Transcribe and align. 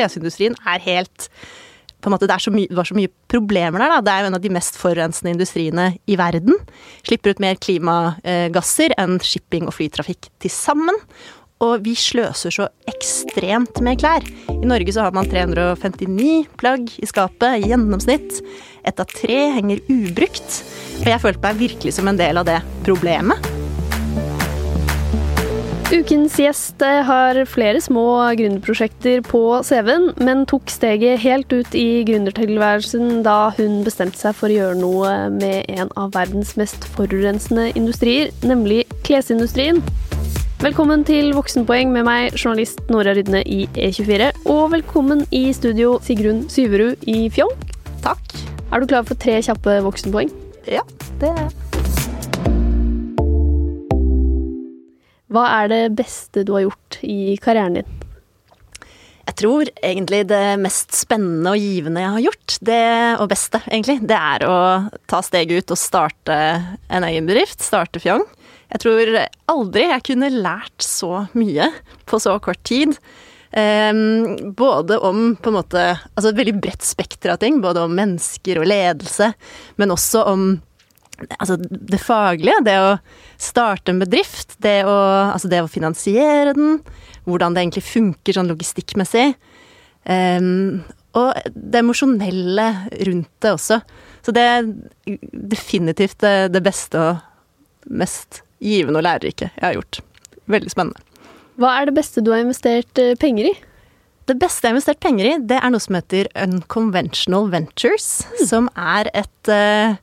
klesindustrien 0.00 0.56
er 0.64 0.88
helt 0.88 1.30
på 2.00 2.08
en 2.08 2.14
måte, 2.14 2.28
det, 2.28 2.38
mye, 2.54 2.68
det 2.70 2.78
var 2.78 2.88
så 2.88 2.96
mye 2.96 3.10
problemer 3.30 3.82
der. 3.82 3.92
Da. 3.92 4.04
Det 4.04 4.12
er 4.12 4.22
jo 4.22 4.30
en 4.30 4.38
av 4.38 4.44
de 4.44 4.52
mest 4.54 4.78
forurensende 4.80 5.34
industriene 5.34 5.90
i 6.08 6.16
verden. 6.16 6.56
Slipper 7.04 7.34
ut 7.34 7.42
mer 7.44 7.60
klimagasser 7.60 8.96
enn 9.00 9.18
shipping 9.24 9.68
og 9.68 9.76
flytrafikk 9.76 10.30
til 10.40 10.54
sammen. 10.54 10.96
Og 11.60 11.84
vi 11.84 11.92
sløser 11.98 12.54
så 12.56 12.70
ekstremt 12.88 13.82
med 13.84 14.00
klær. 14.00 14.24
I 14.48 14.64
Norge 14.64 14.96
så 14.96 15.04
har 15.04 15.16
man 15.16 15.28
359 15.28 16.48
plagg 16.60 16.88
i 16.96 17.08
skapet 17.08 17.60
i 17.60 17.72
gjennomsnitt. 17.74 18.40
Ett 18.80 19.04
av 19.04 19.12
tre 19.12 19.42
henger 19.58 19.84
ubrukt. 19.92 20.62
Og 21.02 21.08
jeg 21.12 21.20
følte 21.20 21.44
meg 21.44 21.64
virkelig 21.68 21.98
som 22.00 22.08
en 22.08 22.20
del 22.20 22.40
av 22.40 22.48
det 22.48 22.62
problemet. 22.88 23.59
Ukens 25.90 26.36
gjest 26.38 26.82
eh, 26.86 27.00
har 27.02 27.34
flere 27.50 27.80
små 27.82 28.04
gründerprosjekter 28.38 29.24
på 29.26 29.40
CV-en, 29.66 30.12
men 30.22 30.44
tok 30.46 30.70
steget 30.70 31.18
helt 31.24 31.50
ut 31.50 31.74
i 31.74 32.04
gründertilværelsen 32.06 33.24
da 33.26 33.48
hun 33.56 33.80
bestemte 33.82 34.20
seg 34.20 34.36
for 34.38 34.46
å 34.46 34.54
gjøre 34.54 34.76
noe 34.78 35.14
med 35.34 35.66
en 35.74 35.90
av 35.98 36.12
verdens 36.14 36.52
mest 36.60 36.86
forurensende 36.94 37.72
industrier, 37.74 38.30
nemlig 38.46 38.84
klesindustrien. 39.02 39.82
Velkommen 40.62 41.02
til 41.08 41.32
Voksenpoeng 41.34 41.90
med 41.90 42.06
meg, 42.06 42.38
journalist 42.38 42.78
Nora 42.92 43.16
Rydne 43.18 43.40
i 43.42 43.64
E24. 43.74 44.30
Og 44.46 44.68
velkommen 44.76 45.24
i 45.34 45.48
studio, 45.56 45.96
Sigrun 46.06 46.44
Syverud 46.52 47.02
i 47.10 47.24
Fjong. 47.34 47.50
Takk. 48.06 48.38
Er 48.70 48.78
du 48.78 48.86
klar 48.94 49.02
for 49.10 49.18
tre 49.18 49.40
kjappe 49.42 49.80
voksenpoeng? 49.88 50.30
Ja, 50.70 50.86
det 51.18 51.34
er 51.34 51.50
Hva 55.30 55.46
er 55.60 55.70
det 55.70 55.82
beste 55.98 56.42
du 56.46 56.56
har 56.56 56.66
gjort 56.66 57.00
i 57.06 57.36
karrieren 57.42 57.78
din? 57.78 57.98
Jeg 59.30 59.36
tror 59.38 59.68
egentlig 59.78 60.24
det 60.26 60.58
mest 60.58 60.90
spennende 60.96 61.52
og 61.54 61.62
givende 61.62 62.02
jeg 62.02 62.14
har 62.16 62.24
gjort, 62.24 62.54
det, 62.66 62.86
og 63.22 63.28
beste 63.30 63.60
egentlig, 63.68 64.00
det 64.10 64.16
er 64.18 64.44
å 64.48 64.56
ta 65.08 65.20
steget 65.22 65.62
ut 65.62 65.74
og 65.76 65.78
starte 65.78 66.38
en 66.90 67.06
egen 67.06 67.30
bedrift. 67.30 67.62
Starte 67.62 68.02
Fjong. 68.02 68.24
Jeg 68.70 68.82
tror 68.82 69.12
aldri 69.50 69.86
jeg 69.86 70.06
kunne 70.10 70.32
lært 70.34 70.82
så 70.82 71.26
mye 71.38 71.70
på 72.10 72.18
så 72.22 72.34
kort 72.42 72.62
tid. 72.66 72.96
Um, 73.54 74.52
både 74.58 74.98
om 75.02 75.32
på 75.34 75.50
en 75.50 75.56
måte 75.56 75.80
Altså 76.14 76.28
et 76.30 76.36
veldig 76.38 76.52
bredt 76.62 76.84
spekter 76.86 77.32
av 77.32 77.40
ting. 77.42 77.58
Både 77.62 77.82
om 77.86 77.94
mennesker 77.94 78.60
og 78.62 78.68
ledelse, 78.70 79.32
men 79.78 79.94
også 79.94 80.26
om 80.30 80.44
altså 81.38 81.56
det 81.60 82.00
faglige. 82.02 82.60
Det 82.66 82.76
å 82.80 82.90
starte 83.40 83.92
en 83.92 84.02
bedrift, 84.02 84.56
det 84.64 84.80
å, 84.88 84.96
altså 85.30 85.50
det 85.52 85.62
å 85.64 85.70
finansiere 85.70 86.54
den, 86.56 86.78
hvordan 87.28 87.54
det 87.54 87.64
egentlig 87.64 87.86
funker 87.88 88.36
sånn 88.36 88.50
logistikkmessig. 88.50 89.32
Um, 90.08 90.80
og 91.18 91.34
det 91.54 91.82
emosjonelle 91.82 92.68
rundt 93.08 93.32
det 93.42 93.54
også. 93.56 93.80
Så 94.22 94.34
det 94.36 94.44
er 94.46 94.68
definitivt 95.50 96.20
det, 96.22 96.52
det 96.54 96.62
beste 96.64 97.00
og 97.00 97.90
mest 97.90 98.42
givende 98.60 99.00
og 99.00 99.06
lærerike 99.08 99.50
jeg 99.50 99.64
har 99.64 99.78
gjort. 99.78 100.00
Veldig 100.50 100.72
spennende. 100.72 101.02
Hva 101.60 101.74
er 101.76 101.88
det 101.88 101.96
beste 101.98 102.22
du 102.24 102.30
har 102.32 102.44
investert 102.44 103.00
eh, 103.00 103.16
penger 103.20 103.50
i? 103.50 103.54
Det 104.30 104.36
beste 104.38 104.62
jeg 104.62 104.70
har 104.70 104.76
investert 104.76 105.02
penger 105.02 105.26
i, 105.26 105.32
det 105.50 105.58
er 105.58 105.72
noe 105.72 105.82
som 105.82 105.96
heter 105.98 106.28
Unconventional 106.38 107.48
Ventures. 107.52 108.22
Mm. 108.30 108.44
Som 108.46 108.70
er 108.78 109.10
et 109.18 109.50
uh, 109.50 109.98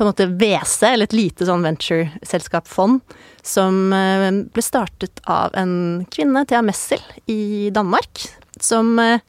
på 0.00 0.04
en 0.04 0.08
måte 0.08 0.26
WC, 0.26 0.86
eller 0.86 1.04
et 1.04 1.12
lite 1.12 1.44
sånn 1.44 1.60
ventureselskap-fond, 1.60 3.02
som 3.44 3.92
eh, 3.92 4.30
ble 4.48 4.64
startet 4.64 5.20
av 5.28 5.52
en 5.60 6.06
kvinne, 6.08 6.46
Thea 6.48 6.62
Messel, 6.64 7.02
i 7.28 7.68
Danmark. 7.68 8.22
Som 8.64 8.94
eh, 8.96 9.20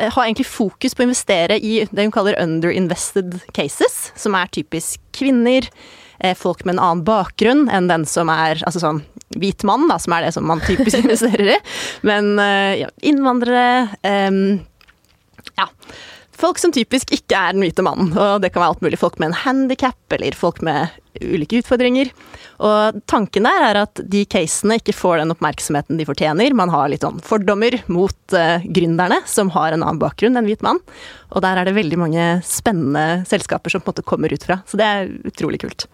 har 0.00 0.24
egentlig 0.24 0.48
fokus 0.50 0.98
på 0.98 1.04
å 1.04 1.06
investere 1.06 1.60
i 1.62 1.84
det 1.86 2.08
hun 2.08 2.16
kaller 2.16 2.40
underinvested 2.42 3.38
cases, 3.54 4.10
som 4.18 4.34
er 4.34 4.50
typisk 4.50 4.98
kvinner, 5.14 5.70
eh, 6.18 6.34
folk 6.34 6.66
med 6.66 6.74
en 6.74 6.84
annen 6.88 7.06
bakgrunn 7.06 7.68
enn 7.70 7.86
den 7.86 8.02
som 8.02 8.34
er 8.34 8.64
altså 8.66 8.82
sånn 8.82 9.04
hvit 9.38 9.62
mann, 9.62 9.86
da, 9.86 10.02
som 10.02 10.18
er 10.18 10.26
det 10.26 10.34
som 10.34 10.50
man 10.50 10.66
typisk 10.66 10.98
investerer 11.04 11.54
i. 11.54 11.60
Men 12.02 12.34
ja, 12.82 12.90
innvandrere 12.98 13.92
um, 14.02 14.58
Ja 15.54 15.70
folk 16.40 16.60
som 16.60 16.72
typisk 16.74 17.12
ikke 17.14 17.36
er 17.36 17.54
den 17.54 17.64
hvite 17.64 17.84
mannen. 17.84 18.10
Og 18.16 18.40
det 18.42 18.52
kan 18.52 18.62
være 18.62 18.74
alt 18.74 18.84
mulig. 18.84 18.98
Folk 19.00 19.18
med 19.20 19.30
en 19.30 19.40
handikap, 19.42 19.98
eller 20.16 20.36
folk 20.36 20.60
med 20.66 20.96
ulike 21.20 21.60
utfordringer. 21.60 22.10
Og 22.64 23.00
tanken 23.10 23.46
der 23.46 23.66
er 23.66 23.80
at 23.82 24.02
de 24.12 24.24
casene 24.30 24.78
ikke 24.80 24.94
får 24.96 25.20
den 25.20 25.34
oppmerksomheten 25.34 26.00
de 26.00 26.06
fortjener. 26.08 26.56
Man 26.56 26.72
har 26.72 26.90
litt 26.92 27.04
sånn 27.06 27.20
fordommer 27.24 27.76
mot 27.92 28.36
uh, 28.36 28.64
gründerne 28.64 29.20
som 29.28 29.52
har 29.56 29.74
en 29.74 29.84
annen 29.84 30.00
bakgrunn 30.00 30.38
enn 30.38 30.48
hvit 30.48 30.64
mann. 30.66 30.80
Og 31.30 31.44
der 31.44 31.60
er 31.60 31.68
det 31.68 31.76
veldig 31.76 32.00
mange 32.00 32.26
spennende 32.46 33.22
selskaper 33.28 33.72
som 33.72 33.84
på 33.84 33.90
en 33.90 33.94
måte 33.94 34.08
kommer 34.08 34.32
ut 34.32 34.46
fra. 34.46 34.60
Så 34.70 34.80
det 34.80 34.88
er 34.88 35.14
utrolig 35.28 35.62
kult. 35.64 35.88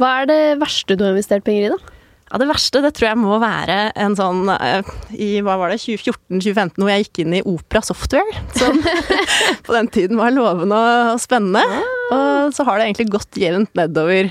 Hva 0.00 0.20
er 0.22 0.30
det 0.30 0.42
verste 0.62 0.96
du 0.96 1.04
har 1.04 1.12
investert 1.12 1.44
penger 1.44 1.68
i, 1.68 1.72
da? 1.74 1.96
Ja, 2.30 2.38
Det 2.38 2.46
verste 2.46 2.82
det 2.84 2.92
tror 2.94 3.08
jeg 3.08 3.18
må 3.18 3.38
være 3.42 3.78
en 3.98 4.14
sånn 4.18 4.44
eh, 4.54 4.86
i 5.18 5.30
hva 5.42 5.56
var 5.58 5.72
det, 5.72 5.80
2014-2015 5.82 6.78
hvor 6.78 6.92
jeg 6.92 7.06
gikk 7.06 7.22
inn 7.24 7.34
i 7.40 7.42
Opera 7.42 7.82
Software. 7.82 8.44
Som 8.54 8.78
på 9.66 9.74
den 9.74 9.90
tiden 9.90 10.20
var 10.20 10.34
lovende 10.34 10.78
og 10.78 11.18
spennende. 11.22 11.64
Ah. 11.66 12.14
Og 12.14 12.54
så 12.54 12.66
har 12.68 12.78
det 12.78 12.86
egentlig 12.90 13.10
gått 13.16 13.40
jevnt 13.40 13.74
nedover 13.78 14.30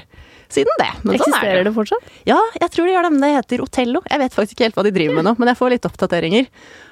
siden 0.50 0.80
det. 0.82 0.90
Men 1.04 1.20
sånn 1.20 1.28
Eksisterer 1.28 1.60
sånn 1.60 1.60
det. 1.60 1.68
det 1.68 1.76
fortsatt? 1.76 2.14
Ja, 2.28 2.40
jeg 2.62 2.72
tror 2.74 2.88
det 2.88 2.96
gjør 2.96 3.06
det. 3.06 3.12
Men 3.16 3.26
det 3.26 3.34
heter 3.36 3.64
Otello. 3.66 4.04
Jeg 4.10 4.24
vet 4.24 4.38
faktisk 4.38 4.56
ikke 4.56 4.70
helt 4.70 4.80
hva 4.80 4.88
de 4.88 4.96
driver 4.96 5.20
med 5.20 5.28
nå, 5.28 5.36
men 5.38 5.52
jeg 5.52 5.60
får 5.60 5.76
litt 5.76 5.90
oppdateringer. 5.90 6.48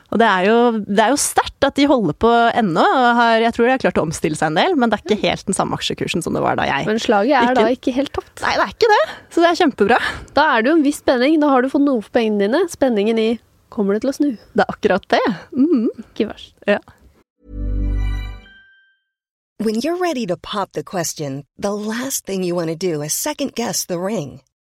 Og 0.08 0.22
det 0.22 0.28
er 0.28 0.46
jo, 0.48 0.58
det 0.88 1.08
jo 1.12 1.18
sterkt 1.20 1.66
at 1.68 1.76
de 1.76 1.88
holder 1.90 2.16
på 2.16 2.30
ennå. 2.56 2.84
Jeg 3.44 3.52
tror 3.56 3.68
de 3.68 3.74
har 3.74 3.82
klart 3.82 4.00
å 4.00 4.06
omstille 4.08 4.40
seg 4.40 4.54
en 4.54 4.60
del, 4.60 4.78
men 4.80 4.92
det 4.92 5.00
er 5.00 5.04
ikke 5.04 5.20
helt 5.26 5.50
den 5.50 5.58
samme 5.58 5.76
aksjekursen 5.76 6.24
som 6.24 6.38
det 6.38 6.44
var 6.46 6.60
da 6.60 6.68
jeg 6.70 6.88
Men 6.88 7.02
slaget 7.04 7.36
er 7.36 7.50
ikke, 7.52 7.58
da 7.60 7.74
ikke 7.76 7.96
helt 7.98 8.14
tapt? 8.16 8.36
Nei, 8.46 8.54
det 8.56 8.68
er 8.68 8.76
ikke 8.78 8.92
det. 8.94 9.02
Så 9.36 9.44
det 9.44 9.50
er 9.50 9.60
kjempebra. 9.60 10.00
Da 10.38 10.46
er 10.54 10.64
det 10.64 10.72
jo 10.72 10.78
en 10.80 10.86
viss 10.88 11.02
spenning. 11.04 11.40
Da 11.44 11.52
har 11.52 11.66
du 11.66 11.72
fått 11.74 11.84
noe 11.84 12.06
for 12.06 12.16
pengene 12.16 12.46
dine. 12.46 12.64
Spenningen 12.72 13.20
i 13.20 13.30
kommer 13.74 13.98
det 13.98 14.06
til 14.06 14.14
å 14.14 14.16
snu? 14.16 14.30
Det 14.56 14.64
er 14.64 14.72
akkurat 14.72 15.10
det. 15.12 15.26
Mm. 15.58 15.90
Ikke 16.08 16.30
verst. 16.32 16.56
Ja. 16.70 16.80
When 19.60 19.82
you're 19.82 19.98
ready 19.98 20.28
to 20.28 20.38
pop 20.38 20.72
the 20.74 20.84
question, 20.84 21.44
the 21.58 21.74
last 21.74 22.26
thing 22.26 22.44
you 22.44 22.56
want 22.56 22.70
to 22.70 22.78
do 22.78 23.02
is 23.02 23.12
second 23.14 23.56
guess 23.56 23.86
the 23.86 24.00
ring. 24.00 24.42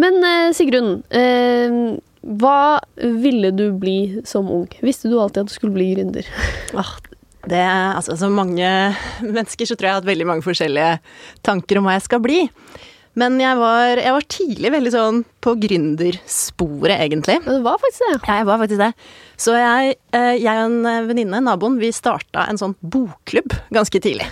Men 0.00 0.20
eh, 0.24 0.50
Sigrun, 0.56 1.00
eh, 1.12 1.76
hva 2.40 2.80
ville 3.00 3.50
du 3.56 3.70
bli 3.80 4.20
som 4.28 4.48
ung? 4.52 4.68
Visste 4.84 5.08
du 5.10 5.18
alltid 5.20 5.44
at 5.44 5.52
du 5.52 5.56
skulle 5.56 5.76
bli 5.76 5.92
gründer? 5.94 6.28
Ah, 6.80 6.92
det, 7.48 7.60
altså, 7.96 8.14
som 8.20 8.36
mange 8.36 8.68
mennesker 9.24 9.66
så 9.66 9.74
tror 9.74 9.86
jeg 9.86 9.90
jeg 9.90 9.96
har 9.96 10.02
hatt 10.02 10.10
veldig 10.10 10.26
mange 10.28 10.44
forskjellige 10.44 10.98
tanker 11.46 11.80
om 11.80 11.88
hva 11.88 11.96
jeg 11.96 12.04
skal 12.04 12.20
bli. 12.22 12.42
Men 13.18 13.40
jeg 13.42 13.58
var, 13.58 13.98
jeg 13.98 14.14
var 14.14 14.26
tidlig 14.30 14.72
veldig 14.76 14.92
sånn 14.94 15.22
på 15.40 15.54
gründersporet, 15.56 16.96
egentlig. 17.00 17.38
Men 17.44 17.54
det 17.58 17.64
var 17.64 17.80
faktisk 17.80 18.02
det? 18.04 18.16
Ja, 18.28 18.38
jeg 18.40 18.48
var 18.48 18.60
faktisk 18.60 18.82
det. 18.82 18.90
Så 19.40 19.54
jeg, 19.56 19.94
eh, 20.12 20.34
jeg 20.36 20.52
og 20.52 20.66
en 20.68 21.08
venninne, 21.08 21.40
naboen, 21.46 21.78
vi 21.80 21.88
starta 21.96 22.44
en 22.44 22.60
sånn 22.60 22.74
bokklubb 22.80 23.54
ganske 23.72 24.02
tidlig. 24.04 24.26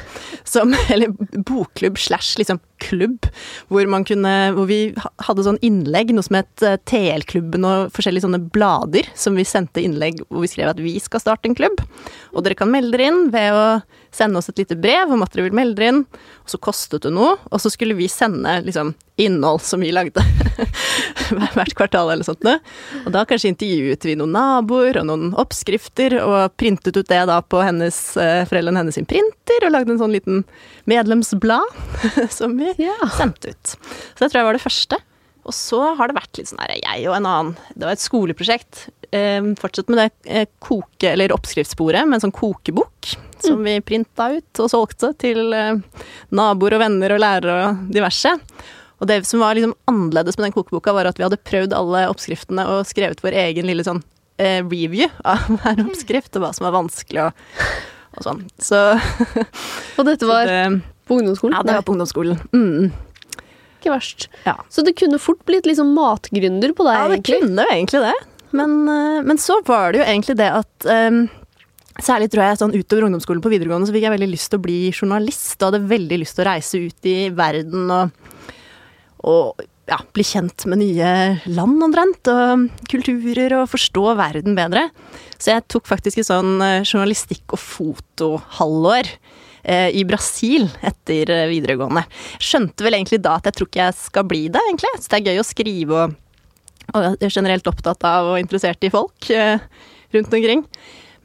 Som, 0.49 0.75
eller 0.93 1.15
bokklubb 1.49 1.99
slash 2.01 2.37
liksom 2.41 2.61
klubb, 2.79 3.27
hvor 3.73 3.89
man 3.91 4.05
kunne 4.07 4.31
Hvor 4.55 4.69
vi 4.69 4.93
hadde 5.27 5.45
sånn 5.45 5.59
innlegg, 5.67 6.13
noe 6.15 6.27
som 6.27 6.39
het 6.39 6.63
eh, 6.67 6.79
TL-klubben 6.89 7.67
og 7.67 7.93
forskjellige 7.97 8.27
sånne 8.27 8.43
blader 8.55 9.09
som 9.19 9.39
vi 9.39 9.47
sendte 9.49 9.83
innlegg 9.83 10.23
hvor 10.29 10.45
vi 10.45 10.53
skrev 10.53 10.71
at 10.71 10.83
vi 10.83 10.95
skal 11.03 11.23
starte 11.25 11.51
en 11.51 11.57
klubb. 11.59 11.83
Og 12.35 12.45
dere 12.45 12.59
kan 12.59 12.71
melde 12.71 12.95
dere 12.95 13.11
inn 13.11 13.29
ved 13.35 13.57
å 13.57 13.67
sende 14.15 14.41
oss 14.41 14.51
et 14.53 14.61
lite 14.61 14.79
brev 14.79 15.13
om 15.15 15.25
at 15.25 15.35
dere 15.35 15.49
vil 15.49 15.59
melde 15.59 15.81
dere 15.81 15.93
inn. 15.93 16.05
Og 16.45 16.53
så 16.53 16.61
kostet 16.63 17.07
det 17.07 17.15
noe, 17.15 17.37
og 17.51 17.63
så 17.63 17.73
skulle 17.73 17.97
vi 17.99 18.11
sende 18.13 18.61
liksom 18.67 18.95
innhold 19.19 19.63
som 19.63 19.81
vi 19.83 19.91
lagde 19.93 20.23
hvert 21.57 21.75
kvartal 21.75 22.13
eller 22.13 22.27
sånt. 22.27 22.45
Og 23.05 23.11
da 23.15 23.25
kanskje 23.29 23.51
intervjuet 23.53 24.07
vi 24.07 24.15
noen 24.19 24.35
naboer 24.37 25.01
og 25.01 25.09
noen 25.11 25.33
oppskrifter, 25.39 26.19
og 26.23 26.55
printet 26.61 26.97
ut 26.97 27.11
det 27.11 27.25
da 27.31 27.41
på 27.43 27.63
hennes, 27.65 27.99
eh, 28.21 28.45
foreldrene 28.49 28.85
hennes 28.85 28.99
sin 28.99 29.09
printer, 29.09 29.67
og 29.67 29.75
lagde 29.75 29.95
en 29.95 30.01
sånn 30.03 30.15
liten 30.15 30.45
medlemsblad 30.91 31.67
som 32.39 32.57
vi 32.61 32.71
ja. 32.79 32.97
sendte 33.19 33.55
ut. 33.55 33.75
Så 33.75 34.23
det 34.23 34.31
tror 34.31 34.43
jeg 34.43 34.51
var 34.51 34.61
det 34.61 34.67
første. 34.67 35.03
Og 35.49 35.55
så 35.57 35.81
har 35.97 36.11
det 36.11 36.19
vært 36.19 36.39
litt 36.39 36.51
sånn 36.51 36.61
her, 36.61 36.77
jeg 36.77 37.07
og 37.09 37.15
en 37.17 37.27
annen 37.27 37.55
Det 37.73 37.87
var 37.87 37.97
et 37.97 38.05
skoleprosjekt. 38.05 38.89
Eh, 39.11 39.41
fortsatt 39.59 39.91
med 39.91 40.03
det 40.03 40.11
eh, 40.29 40.51
koke- 40.63 41.15
eller 41.15 41.33
oppskriftssporet 41.35 42.07
med 42.07 42.19
en 42.19 42.29
sånn 42.29 42.37
kokebok 42.37 43.17
som 43.39 43.63
vi 43.63 43.77
printa 43.87 44.33
ut 44.35 44.61
og 44.61 44.67
solgte 44.67 45.13
til 45.23 45.55
naboer 46.35 46.75
og 46.75 46.81
venner 46.83 47.13
og 47.15 47.21
lærere 47.23 47.59
og 47.69 47.85
diverse. 47.95 48.33
Og 48.99 49.07
det 49.11 49.21
som 49.29 49.43
var 49.43 49.55
liksom 49.55 49.75
annerledes 49.91 50.39
med 50.39 50.49
den 50.49 50.55
kokeboka, 50.57 50.95
var 50.97 51.09
at 51.11 51.19
vi 51.21 51.27
hadde 51.27 51.39
prøvd 51.47 51.75
alle 51.77 52.07
oppskriftene 52.11 52.65
og 52.73 52.87
skrevet 52.89 53.23
vår 53.23 53.37
egen 53.47 53.69
lille 53.69 53.87
sånn 53.87 54.03
eh, 54.43 54.61
review 54.65 55.07
av 55.23 55.47
hver 55.61 55.85
oppskrift, 55.87 56.35
og 56.37 56.45
hva 56.47 56.53
som 56.57 56.69
var 56.69 56.77
vanskelig 56.79 57.29
og, 57.29 57.45
og 58.19 58.27
sånn. 58.27 58.47
Så, 58.63 58.81
Og 59.99 60.09
dette 60.09 60.29
var 60.29 60.51
det, 60.51 60.63
på 61.09 61.21
ungdomsskolen? 61.21 61.59
Ja, 61.59 61.67
det 61.67 61.79
var 61.79 61.87
på 61.87 61.95
ungdomsskolen. 61.95 62.41
Mm. 62.53 62.91
Ikke 63.79 63.95
verst. 63.95 64.27
Ja. 64.47 64.57
Så 64.75 64.83
det 64.83 64.97
kunne 64.99 65.21
fort 65.23 65.45
blitt 65.47 65.69
liksom 65.69 65.95
matgründer 65.95 66.75
på 66.75 66.87
deg, 66.89 66.99
Ja, 66.99 67.07
det 67.07 67.21
egentlig. 67.21 67.43
kunne 67.45 67.67
jo 67.67 67.77
egentlig 67.77 68.03
det. 68.09 68.17
Men, 68.59 68.79
eh, 68.89 69.21
men 69.29 69.39
så 69.39 69.61
var 69.67 69.93
det 69.93 70.01
jo 70.01 70.09
egentlig 70.09 70.39
det 70.41 70.49
at 70.57 70.89
um, 70.89 71.27
Særlig 71.99 72.29
tror 72.31 72.45
jeg 72.45 72.59
sånn 72.61 72.75
utover 72.77 73.09
ungdomsskolen 73.09 73.41
på 73.43 73.51
videregående 73.51 73.89
så 73.89 73.95
fikk 73.95 74.05
jeg 74.07 74.13
veldig 74.13 74.29
lyst 74.31 74.53
til 74.53 74.61
å 74.61 74.63
bli 74.63 74.77
journalist. 74.93 75.57
Og 75.59 75.65
hadde 75.67 75.89
veldig 75.91 76.19
lyst 76.23 76.37
til 76.39 76.45
å 76.45 76.47
reise 76.47 76.79
ut 76.79 77.09
i 77.11 77.15
verden 77.35 77.89
og, 77.91 78.28
og 79.27 79.63
ja, 79.89 79.99
bli 80.15 80.25
kjent 80.27 80.67
med 80.69 80.83
nye 80.83 81.11
land 81.49 81.83
omtrent. 81.89 82.31
Og 82.31 82.69
kulturer 82.91 83.57
og 83.61 83.71
forstå 83.73 84.05
verden 84.19 84.57
bedre. 84.59 84.89
Så 85.39 85.55
jeg 85.55 85.67
tok 85.73 85.89
faktisk 85.89 86.21
et 86.21 86.29
sånn 86.29 86.59
eh, 86.65 86.85
journalistikk- 86.85 87.57
og 87.57 87.63
fotohalvår 87.63 89.11
eh, 89.65 89.91
i 89.97 90.05
Brasil 90.09 90.69
etter 90.85 91.33
eh, 91.35 91.49
videregående. 91.51 92.05
Skjønte 92.43 92.87
vel 92.87 92.99
egentlig 92.99 93.23
da 93.25 93.39
at 93.39 93.49
jeg 93.49 93.59
tror 93.59 93.71
ikke 93.71 93.85
jeg 93.85 93.99
skal 94.03 94.29
bli 94.29 94.47
det, 94.53 94.65
egentlig. 94.69 94.95
Så 94.99 95.13
det 95.13 95.21
er 95.21 95.31
gøy 95.33 95.43
å 95.43 95.49
skrive 95.49 96.01
og, 96.03 96.17
og 96.95 97.11
er 97.15 97.33
generelt 97.33 97.71
opptatt 97.71 98.09
av 98.09 98.33
og 98.35 98.41
interessert 98.43 98.85
i 98.85 98.93
folk 98.93 99.31
rundt 100.15 100.35
omkring. 100.35 100.65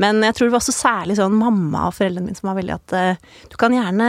Men 0.01 0.23
jeg 0.25 0.35
tror 0.35 0.47
det 0.47 0.53
var 0.55 0.63
også 0.63 0.75
særlig 0.75 1.17
sånn 1.19 1.35
mamma 1.37 1.87
og 1.89 1.97
foreldrene 1.97 2.29
mine 2.29 2.39
som 2.39 2.49
var 2.49 2.57
veldig 2.57 2.75
at 2.75 2.95
eh, 2.97 3.25
du 3.51 3.57
kan 3.61 3.75
gjerne 3.75 4.07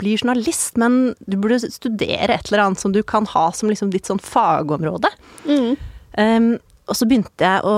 bli 0.00 0.16
journalist, 0.18 0.76
men 0.80 1.14
du 1.24 1.38
burde 1.40 1.62
studere 1.62 2.36
et 2.36 2.50
eller 2.50 2.66
annet 2.66 2.82
som 2.82 2.92
du 2.94 3.00
kan 3.06 3.28
ha 3.32 3.46
som 3.56 3.72
liksom 3.72 3.92
ditt 3.94 4.10
sånn 4.10 4.20
fagområde. 4.22 5.10
Mm. 5.48 5.72
Um, 6.18 6.50
og 6.90 6.98
så 6.98 7.08
begynte 7.08 7.46
jeg 7.46 7.64
å, 7.64 7.76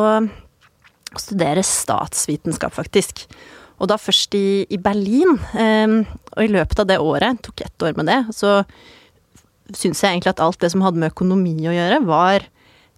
å 1.15 1.23
studere 1.23 1.63
statsvitenskap, 1.67 2.75
faktisk. 2.75 3.27
Og 3.79 3.91
da 3.91 3.99
først 4.01 4.35
i, 4.39 4.65
i 4.73 4.81
Berlin. 4.81 5.37
Um, 5.55 6.01
og 6.35 6.43
i 6.43 6.51
løpet 6.51 6.83
av 6.83 6.91
det 6.91 6.99
året, 7.03 7.43
tok 7.47 7.65
ett 7.67 7.87
år 7.87 7.95
med 7.99 8.11
det, 8.11 8.21
så 8.35 8.63
syns 9.75 10.03
jeg 10.03 10.13
egentlig 10.13 10.35
at 10.35 10.43
alt 10.45 10.61
det 10.61 10.71
som 10.75 10.83
hadde 10.85 11.01
med 11.01 11.15
økonomi 11.15 11.57
å 11.69 11.75
gjøre, 11.75 12.03
var 12.09 12.49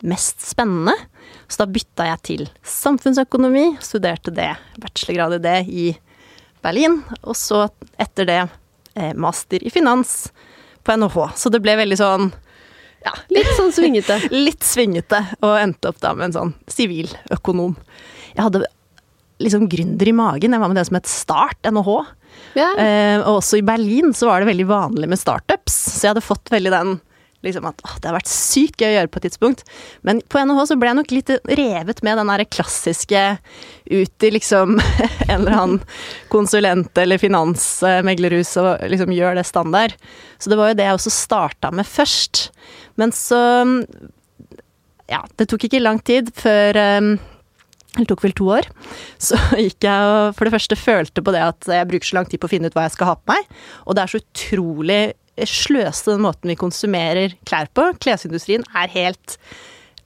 mest 0.02 0.42
spennende. 0.44 0.94
Så 1.48 1.62
da 1.62 1.68
bytta 1.70 2.08
jeg 2.10 2.22
til 2.26 2.44
samfunnsøkonomi, 2.66 3.76
studerte 3.84 4.34
det, 4.34 4.52
bachelorgrad 4.82 5.38
i 5.38 5.42
det 5.44 5.58
i 5.66 5.86
Berlin. 6.64 7.00
Og 7.22 7.36
så 7.38 7.66
etter 8.02 8.28
det 8.28 8.40
eh, 8.94 9.12
master 9.14 9.62
i 9.62 9.72
finans 9.72 10.26
på 10.86 10.96
NHH. 10.96 11.30
Så 11.38 11.52
det 11.52 11.62
ble 11.64 11.78
veldig 11.78 11.98
sånn 12.00 12.30
ja, 13.06 13.12
Litt 13.36 13.52
sånn 13.58 13.74
svingete. 13.74 14.18
litt 14.46 14.66
svingete, 14.66 15.22
og 15.42 15.58
endte 15.60 15.92
opp 15.92 16.00
da 16.02 16.14
med 16.16 16.30
en 16.30 16.36
sånn 16.36 16.54
siviløkonom. 16.70 17.76
Jeg 18.34 18.42
hadde 18.42 18.66
liksom 19.42 19.66
gründer 19.70 20.08
i 20.08 20.14
magen. 20.16 20.54
Jeg 20.54 20.62
var 20.62 20.72
med 20.72 20.80
det 20.80 20.86
som 20.88 20.98
het 20.98 21.10
Start, 21.10 21.60
NHH. 21.68 21.98
Ja. 22.56 22.70
Eh, 22.80 23.18
og 23.20 23.38
også 23.38 23.60
i 23.60 23.66
Berlin 23.66 24.14
så 24.16 24.30
var 24.30 24.42
det 24.42 24.50
veldig 24.50 24.66
vanlig 24.68 25.10
med 25.12 25.20
startups, 25.20 25.76
så 25.96 26.06
jeg 26.06 26.14
hadde 26.14 26.24
fått 26.24 26.52
veldig 26.52 26.72
den 26.72 26.96
liksom 27.44 27.66
at 27.68 27.80
åh, 27.84 27.96
det 28.00 28.08
har 28.08 28.16
vært 28.16 28.30
sykt 28.30 28.80
gøy 28.80 28.88
å 28.88 28.94
gjøre 28.96 29.10
på 29.12 29.20
et 29.20 29.26
tidspunkt. 29.28 29.64
Men 30.06 30.22
på 30.32 30.40
NHH 30.42 30.62
så 30.70 30.78
ble 30.80 30.90
jeg 30.90 30.98
nok 31.00 31.14
litt 31.14 31.32
revet 31.60 32.02
med 32.06 32.20
den 32.20 32.32
derre 32.32 32.48
klassiske 32.48 33.24
ut 33.92 34.26
i 34.26 34.32
liksom 34.34 34.78
en 35.28 35.36
eller 35.36 35.56
annen 35.56 35.80
konsulent- 36.32 37.02
eller 37.02 37.22
finansmeglerhus 37.22 38.56
og 38.62 38.86
liksom 38.90 39.14
gjør 39.14 39.38
det 39.40 39.46
standard. 39.48 39.96
Så 40.38 40.52
det 40.52 40.60
var 40.60 40.72
jo 40.72 40.78
det 40.80 40.88
jeg 40.88 40.98
også 40.98 41.14
starta 41.14 41.72
med 41.74 41.88
først. 41.88 42.48
Men 43.00 43.14
så 43.14 43.40
Ja, 45.06 45.20
det 45.38 45.46
tok 45.46 45.68
ikke 45.68 45.82
lang 45.84 46.00
tid 46.02 46.32
før 46.34 46.74
det 47.96 48.08
tok 48.10 48.24
vel 48.24 48.34
to 48.36 48.48
år. 48.52 48.66
Så 49.26 49.38
gikk 49.56 49.86
jeg 49.86 50.08
og 50.10 50.34
for 50.36 50.44
det 50.44 50.52
første 50.52 50.76
følte 50.76 51.22
på 51.24 51.32
det 51.32 51.44
at 51.46 51.68
jeg 51.70 51.88
bruker 51.88 52.10
så 52.10 52.18
lang 52.18 52.26
tid 52.28 52.42
på 52.42 52.48
å 52.48 52.52
finne 52.52 52.68
ut 52.68 52.76
hva 52.76 52.84
jeg 52.84 52.96
skal 52.96 53.12
ha 53.12 53.14
på 53.16 53.32
meg. 53.32 53.46
Og 53.86 53.96
det 53.96 54.02
er 54.02 54.12
så 54.12 54.20
utrolig 54.20 55.00
sløste 55.44 56.14
den 56.14 56.24
måten 56.24 56.48
vi 56.48 56.58
konsumerer 56.58 57.36
klær 57.48 57.68
på. 57.76 57.90
Klesindustrien 58.00 58.64
er 58.72 58.92
helt 58.94 59.36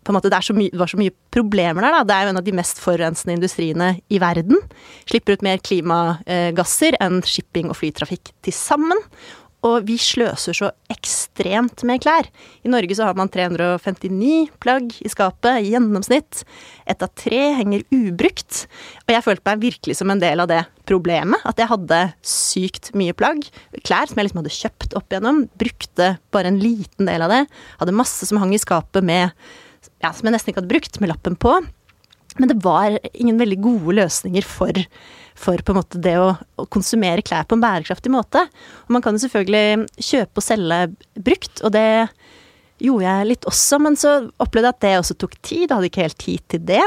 på 0.00 0.12
en 0.12 0.16
måte, 0.16 0.30
det, 0.32 0.40
så 0.42 0.54
mye, 0.56 0.72
var 0.80 0.88
så 0.88 0.98
mye 0.98 1.12
problemer 1.34 1.84
der. 1.84 1.98
Da. 1.98 2.04
Det 2.08 2.14
er 2.16 2.24
jo 2.24 2.32
en 2.32 2.40
av 2.40 2.46
de 2.46 2.54
mest 2.56 2.80
forurensende 2.80 3.36
industriene 3.36 3.90
i 4.08 4.20
verden. 4.22 4.56
Slipper 5.10 5.36
ut 5.36 5.44
mer 5.44 5.60
klimagasser 5.60 6.96
enn 7.04 7.20
shipping 7.26 7.68
og 7.68 7.76
flytrafikk 7.78 8.32
til 8.46 8.56
sammen. 8.56 9.04
Og 9.66 9.84
vi 9.88 9.96
sløser 10.00 10.56
så 10.56 10.70
ekstremt 10.92 11.84
med 11.88 12.00
klær. 12.00 12.28
I 12.64 12.70
Norge 12.72 12.96
så 12.96 13.08
har 13.08 13.18
man 13.18 13.28
359 13.32 14.48
plagg 14.62 14.94
i 15.04 15.10
skapet 15.12 15.60
i 15.60 15.74
gjennomsnitt. 15.74 16.44
Ett 16.88 17.04
av 17.04 17.12
tre 17.12 17.42
henger 17.58 17.84
ubrukt. 17.92 18.64
Og 19.04 19.14
jeg 19.14 19.26
følte 19.26 19.46
meg 19.50 19.64
virkelig 19.66 19.98
som 20.00 20.12
en 20.12 20.22
del 20.22 20.40
av 20.40 20.48
det 20.50 20.62
problemet. 20.88 21.44
At 21.44 21.60
jeg 21.60 21.70
hadde 21.72 22.00
sykt 22.24 22.92
mye 22.96 23.16
plagg. 23.16 23.44
Klær 23.84 24.08
som 24.08 24.20
jeg 24.20 24.30
liksom 24.30 24.40
hadde 24.42 24.56
kjøpt 24.56 24.96
opp 24.96 25.12
igjennom. 25.12 25.44
Brukte 25.60 26.14
bare 26.32 26.52
en 26.52 26.62
liten 26.62 27.10
del 27.10 27.26
av 27.26 27.34
det. 27.34 27.42
Hadde 27.82 27.98
masse 28.00 28.28
som 28.28 28.40
hang 28.40 28.56
i 28.56 28.62
skapet 28.62 29.04
med 29.04 29.36
ja, 30.00 30.10
som 30.12 30.24
jeg 30.24 30.34
nesten 30.34 30.52
ikke 30.52 30.62
hadde 30.62 30.72
brukt, 30.72 30.98
med 31.00 31.12
lappen 31.12 31.36
på. 31.40 31.52
Men 32.38 32.52
det 32.52 32.60
var 32.62 32.98
ingen 33.12 33.40
veldig 33.40 33.58
gode 33.64 33.96
løsninger 33.98 34.46
for, 34.46 34.76
for 35.38 35.62
på 35.64 35.74
en 35.74 35.80
måte 35.80 36.00
det 36.02 36.16
å, 36.20 36.32
å, 36.60 36.66
konsumere 36.70 37.24
klær 37.26 37.48
på 37.48 37.58
en 37.58 37.64
bærekraftig 37.64 38.12
måte. 38.14 38.44
Og 38.86 38.96
man 38.96 39.04
kan 39.04 39.16
jo 39.16 39.24
selvfølgelig 39.24 39.88
kjøpe 40.10 40.42
og 40.42 40.46
selge 40.46 40.80
brukt, 41.18 41.64
og 41.64 41.74
det 41.74 41.88
gjorde 42.80 43.06
jeg 43.06 43.28
litt 43.28 43.46
også, 43.48 43.78
men 43.82 43.98
så 43.98 44.16
opplevde 44.40 44.70
jeg 44.70 44.76
at 44.76 44.84
det 44.86 44.96
også 45.02 45.16
tok 45.20 45.36
tid, 45.44 45.64
jeg 45.66 45.74
hadde 45.74 45.90
ikke 45.90 46.06
helt 46.06 46.20
tid 46.22 46.44
til 46.54 46.66
det. 46.70 46.84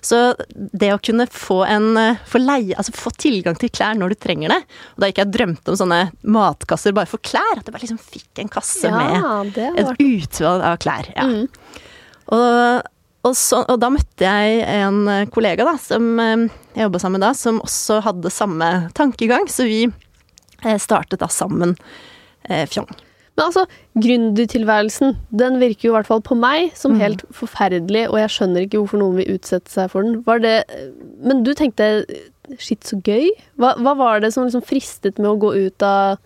Så 0.00 0.18
det 0.54 0.92
å 0.94 1.00
kunne 1.02 1.26
få 1.28 1.58
en 1.66 1.90
få 2.28 2.40
leie, 2.40 2.76
altså 2.78 2.94
få 2.96 3.10
tilgang 3.18 3.58
til 3.58 3.72
klær 3.74 3.98
når 3.98 4.14
du 4.14 4.16
trenger 4.22 4.52
det 4.54 4.58
Og 4.94 5.02
da 5.02 5.08
ikke 5.10 5.24
jeg 5.24 5.32
drømte 5.34 5.72
om 5.72 5.78
sånne 5.80 5.98
matkasser 6.22 6.94
bare 6.96 7.10
for 7.10 7.20
klær, 7.20 7.58
at 7.58 7.66
jeg 7.66 7.74
bare 7.74 7.82
liksom 7.82 8.00
fikk 8.00 8.40
en 8.44 8.52
kasse 8.52 8.88
Ja, 8.88 9.42
med 9.42 9.58
et 9.58 10.00
utvalg 10.06 10.64
av 10.70 10.78
klær. 10.80 11.10
Ja. 11.16 11.26
Mm. 11.26 11.82
Og, 12.36 12.88
og, 13.26 13.34
så, 13.36 13.64
og 13.68 13.80
da 13.82 13.90
møtte 13.90 14.24
jeg 14.24 14.62
en 14.78 15.02
kollega 15.34 15.64
da, 15.66 15.74
som 15.82 16.12
eh, 16.22 16.46
jeg 16.76 16.86
jobba 16.86 17.00
sammen 17.02 17.18
med 17.18 17.26
da, 17.26 17.32
som 17.36 17.58
også 17.64 18.00
hadde 18.06 18.30
samme 18.32 18.70
tankegang, 18.98 19.48
så 19.50 19.66
vi 19.68 19.82
eh, 20.64 20.78
startet 20.80 21.20
da 21.20 21.28
sammen 21.32 21.74
eh, 22.48 22.64
Fjong. 22.70 22.88
Men 23.38 23.44
altså, 23.52 23.66
gründertilværelsen, 24.02 25.12
den 25.30 25.60
virker 25.60 25.86
jo 25.88 25.92
i 25.92 25.96
hvert 25.98 26.08
fall 26.08 26.22
på 26.26 26.34
meg 26.34 26.72
som 26.74 26.96
Mhm. 26.96 27.00
helt 27.04 27.22
forferdelig, 27.30 28.08
og 28.10 28.18
jeg 28.18 28.32
skjønner 28.34 28.64
ikke 28.66 28.80
hvorfor 28.80 28.98
noen 28.98 29.16
vil 29.20 29.36
utsette 29.36 29.70
seg 29.70 29.92
for 29.92 30.02
den. 30.02 30.22
Var 30.26 30.38
det 30.42 30.56
Men 31.22 31.44
du 31.46 31.52
tenkte 31.54 32.04
shit, 32.58 32.82
så 32.82 32.98
gøy? 33.04 33.28
Hva, 33.60 33.76
hva 33.78 33.94
var 33.94 34.20
det 34.24 34.32
som 34.34 34.46
liksom 34.46 34.64
fristet 34.66 35.18
med 35.20 35.30
å 35.30 35.38
gå 35.38 35.52
ut 35.66 35.82
av 35.86 36.18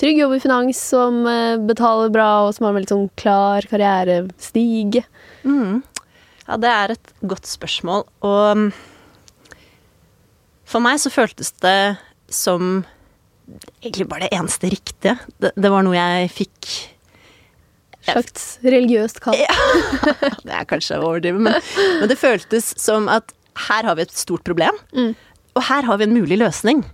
trygg 0.00 0.18
jobb 0.18 0.34
i 0.34 0.40
finans, 0.42 0.76
som 0.90 1.22
eh, 1.26 1.56
betaler 1.56 2.10
bra, 2.10 2.46
og 2.48 2.54
som 2.54 2.64
har 2.66 2.72
en 2.74 2.80
veldig 2.80 2.92
sånn 2.94 3.10
klar 3.16 3.62
karrierestige? 3.70 5.04
Mm. 5.44 5.82
Ja, 6.46 6.56
det 6.62 6.70
er 6.70 6.92
et 6.94 7.12
godt 7.26 7.46
spørsmål, 7.50 8.04
og 8.26 8.68
for 10.66 10.82
meg 10.82 10.98
så 11.02 11.10
føltes 11.14 11.52
det 11.62 11.96
som 12.32 12.84
egentlig 13.82 14.06
bare 14.10 14.26
det 14.26 14.34
eneste 14.38 14.70
riktige. 14.72 15.16
Det, 15.42 15.52
det 15.54 15.70
var 15.70 15.84
noe 15.86 15.96
jeg 15.98 16.30
fikk 16.34 16.70
Slags 18.06 18.44
religiøst 18.62 19.16
kall. 19.18 19.34
Det 20.46 20.52
er 20.54 20.66
kanskje 20.70 20.94
å 21.00 21.08
overdrive, 21.08 21.40
men, 21.42 21.56
men 21.98 22.06
det 22.06 22.14
føltes 22.20 22.68
som 22.78 23.08
at 23.10 23.32
her 23.66 23.82
har 23.88 23.96
vi 23.98 24.04
et 24.06 24.14
stort 24.14 24.44
problem, 24.46 24.76
Mm. 24.94 25.16
og 25.58 25.64
her 25.66 25.82
har 25.88 25.98
vi 25.98 26.06
en 26.06 26.14
mulig 26.14 26.38
løsning. 26.38 26.84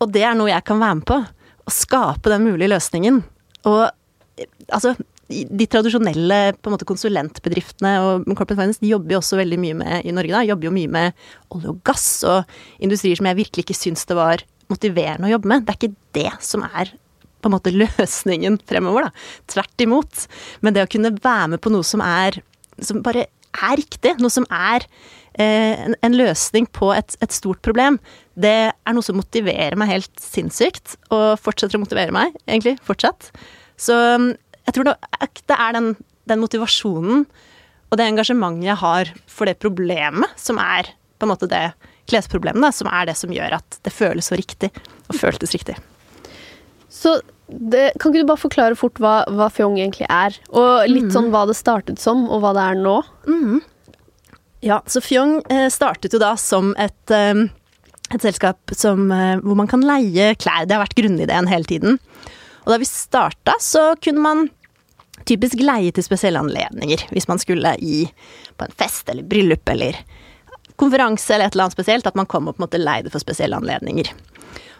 Og 0.00 0.14
det 0.14 0.22
er 0.24 0.38
noe 0.38 0.48
jeg 0.48 0.64
kan 0.64 0.80
være 0.80 0.96
med 1.02 1.04
på. 1.10 1.18
Å 1.68 1.74
skape 1.76 2.32
den 2.32 2.46
mulige 2.46 2.70
løsningen. 2.72 3.18
Og 3.68 3.82
altså 4.72 4.94
de 5.30 5.66
tradisjonelle 5.70 6.38
måte, 6.66 6.86
konsulentbedriftene 6.88 7.92
og 8.02 8.24
Corporate 8.32 8.58
Finance 8.58 8.82
de 8.82 8.90
jobber 8.92 9.14
jo 9.14 9.20
også 9.22 9.38
veldig 9.40 9.58
mye 9.62 9.76
med 9.78 10.08
i 10.08 10.14
Norge 10.14 10.34
da, 10.34 10.42
jobber 10.48 10.68
jo 10.68 10.74
mye 10.74 10.90
med 10.90 11.26
olje 11.54 11.70
og 11.70 11.82
gass 11.86 12.08
og 12.26 12.82
industrier 12.82 13.20
som 13.20 13.28
jeg 13.30 13.38
virkelig 13.44 13.66
ikke 13.66 13.78
syns 13.78 14.06
det 14.10 14.18
var 14.18 14.44
motiverende 14.70 15.28
å 15.28 15.34
jobbe 15.34 15.50
med. 15.50 15.66
Det 15.66 15.72
er 15.72 15.80
ikke 15.80 15.96
det 16.18 16.32
som 16.46 16.66
er 16.66 16.92
på 17.40 17.48
en 17.48 17.56
måte 17.56 17.74
løsningen 17.82 18.58
fremover, 18.68 19.08
da. 19.08 19.28
Tvert 19.54 19.86
imot. 19.86 20.26
Men 20.64 20.76
det 20.76 20.84
å 20.84 20.90
kunne 20.90 21.14
være 21.16 21.54
med 21.54 21.62
på 21.62 21.72
noe 21.72 21.86
som 21.86 22.02
er 22.04 22.42
som 22.80 23.02
bare 23.04 23.26
er 23.60 23.80
riktig, 23.80 24.14
noe 24.22 24.32
som 24.32 24.46
er 24.54 24.84
eh, 25.34 25.74
en, 25.86 25.96
en 26.06 26.16
løsning 26.16 26.68
på 26.76 26.92
et, 26.94 27.16
et 27.20 27.34
stort 27.34 27.60
problem, 27.66 27.98
det 28.40 28.70
er 28.72 28.94
noe 28.96 29.04
som 29.04 29.18
motiverer 29.18 29.76
meg 29.78 29.90
helt 29.90 30.22
sinnssykt, 30.22 30.96
og 31.12 31.34
fortsetter 31.42 31.76
å 31.76 31.82
motivere 31.82 32.14
meg, 32.14 32.36
egentlig, 32.46 32.76
fortsatt. 32.86 33.32
Så 33.80 33.96
jeg 34.70 34.76
tror 34.78 34.86
det, 34.92 34.96
ekte 35.26 35.56
er 35.58 35.74
den, 35.76 35.92
den 36.30 36.40
motivasjonen 36.42 37.24
og 37.90 37.98
det 37.98 38.06
engasjementet 38.06 38.68
jeg 38.68 38.78
har 38.78 39.08
for 39.26 39.50
det 39.50 39.58
problemet, 39.58 40.30
som 40.38 40.60
er 40.62 40.92
på 41.18 41.26
en 41.26 41.32
måte 41.32 41.48
det 41.50 41.72
klesproblemet, 42.10 42.74
som 42.74 42.86
er 42.90 43.08
det 43.10 43.16
som 43.18 43.32
gjør 43.34 43.56
at 43.58 43.80
det 43.84 43.92
føles 43.92 44.30
så 44.30 44.38
riktig, 44.38 44.70
og 45.10 45.18
føltes 45.18 45.52
riktig. 45.56 45.74
Så 46.90 47.16
det, 47.50 47.92
kan 47.98 48.12
ikke 48.12 48.22
du 48.22 48.30
bare 48.30 48.38
forklare 48.40 48.78
fort 48.78 48.98
hva, 49.02 49.24
hva 49.34 49.48
Fjong 49.50 49.76
egentlig 49.78 50.06
er? 50.06 50.36
Og 50.54 50.86
litt 50.90 51.08
Mm. 51.10 51.14
sånn 51.16 51.30
hva 51.34 51.44
det 51.50 51.58
startet 51.58 51.98
som, 51.98 52.28
og 52.30 52.42
hva 52.44 52.54
det 52.54 52.62
er 52.62 52.78
nå? 52.78 52.96
Ja, 54.62 54.80
så 54.86 55.02
Fjong 55.02 55.40
eh, 55.50 55.66
startet 55.72 56.14
jo 56.14 56.20
da 56.22 56.34
som 56.38 56.74
et, 56.78 57.10
eh, 57.10 57.46
et 58.14 58.22
selskap 58.22 58.74
som, 58.76 59.10
eh, 59.10 59.36
hvor 59.42 59.56
man 59.58 59.66
kan 59.70 59.82
leie 59.82 60.34
klær. 60.38 60.66
Det 60.66 60.76
har 60.76 60.84
vært 60.84 60.98
grunnideen 60.98 61.48
hele 61.50 61.64
tiden. 61.66 61.98
Og 62.66 62.74
da 62.74 62.78
vi 62.78 62.86
starta, 62.86 63.54
så 63.58 63.94
kunne 64.02 64.20
man 64.22 64.48
typisk 65.28 65.60
leie 65.62 65.92
til 65.94 66.06
spesielle 66.06 66.40
anledninger. 66.40 67.06
Hvis 67.14 67.28
man 67.30 67.40
skulle 67.42 67.74
i 67.80 68.04
på 68.56 68.66
en 68.66 68.76
fest 68.76 69.08
eller 69.12 69.26
bryllup 69.26 69.68
eller 69.72 69.98
konferanse 70.80 71.34
eller 71.34 71.48
et 71.48 71.56
eller 71.56 71.68
annet 71.68 71.76
spesielt. 71.76 72.08
At 72.08 72.18
man 72.18 72.28
kom 72.30 72.48
og 72.48 72.56
på 72.56 72.62
en 72.62 72.68
måte 72.68 72.80
leide 72.80 73.12
for 73.12 73.22
spesielle 73.22 73.58
anledninger. 73.58 74.12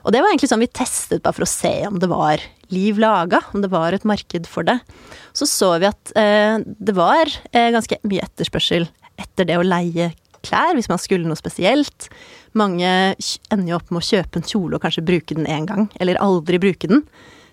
Og 0.01 0.15
det 0.15 0.23
var 0.23 0.33
egentlig 0.33 0.49
sånn 0.49 0.63
vi 0.63 0.71
testet 0.73 1.23
bare 1.25 1.37
for 1.37 1.45
å 1.45 1.51
se 1.51 1.75
om 1.89 1.99
det 2.01 2.09
var 2.09 2.41
liv 2.73 2.99
laga, 3.03 3.43
om 3.53 3.61
det 3.61 3.69
var 3.73 3.93
et 3.93 4.07
marked 4.09 4.49
for 4.49 4.65
det. 4.65 4.79
Så 5.37 5.49
så 5.51 5.75
vi 5.83 5.91
at 5.91 6.13
eh, 6.17 6.57
det 6.65 6.95
var 6.97 7.29
eh, 7.53 7.69
ganske 7.75 8.01
mye 8.09 8.25
etterspørsel 8.25 8.89
etter 9.21 9.49
det 9.51 9.59
å 9.61 9.67
leie 9.67 10.13
klær, 10.47 10.73
hvis 10.73 10.89
man 10.89 11.01
skulle 11.03 11.29
noe 11.29 11.37
spesielt. 11.37 12.09
Mange 12.57 12.89
ender 13.53 13.69
jo 13.69 13.77
opp 13.77 13.93
med 13.93 14.01
å 14.01 14.09
kjøpe 14.09 14.41
en 14.41 14.49
kjole 14.49 14.79
og 14.79 14.87
kanskje 14.87 15.05
bruke 15.05 15.37
den 15.37 15.49
én 15.51 15.69
gang, 15.69 15.91
eller 16.01 16.21
aldri 16.25 16.63
bruke 16.63 16.89
den. 16.89 17.05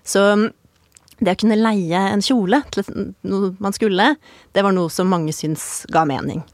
Så 0.08 0.24
det 1.18 1.34
å 1.34 1.40
kunne 1.40 1.58
leie 1.58 2.00
en 2.12 2.22
kjole 2.22 2.60
til 2.74 2.86
noe 3.26 3.52
man 3.62 3.74
skulle, 3.74 4.12
det 4.54 4.64
var 4.64 4.74
noe 4.74 4.90
som 4.92 5.10
mange 5.10 5.34
syns 5.34 5.82
ga 5.92 6.04
mening. 6.08 6.44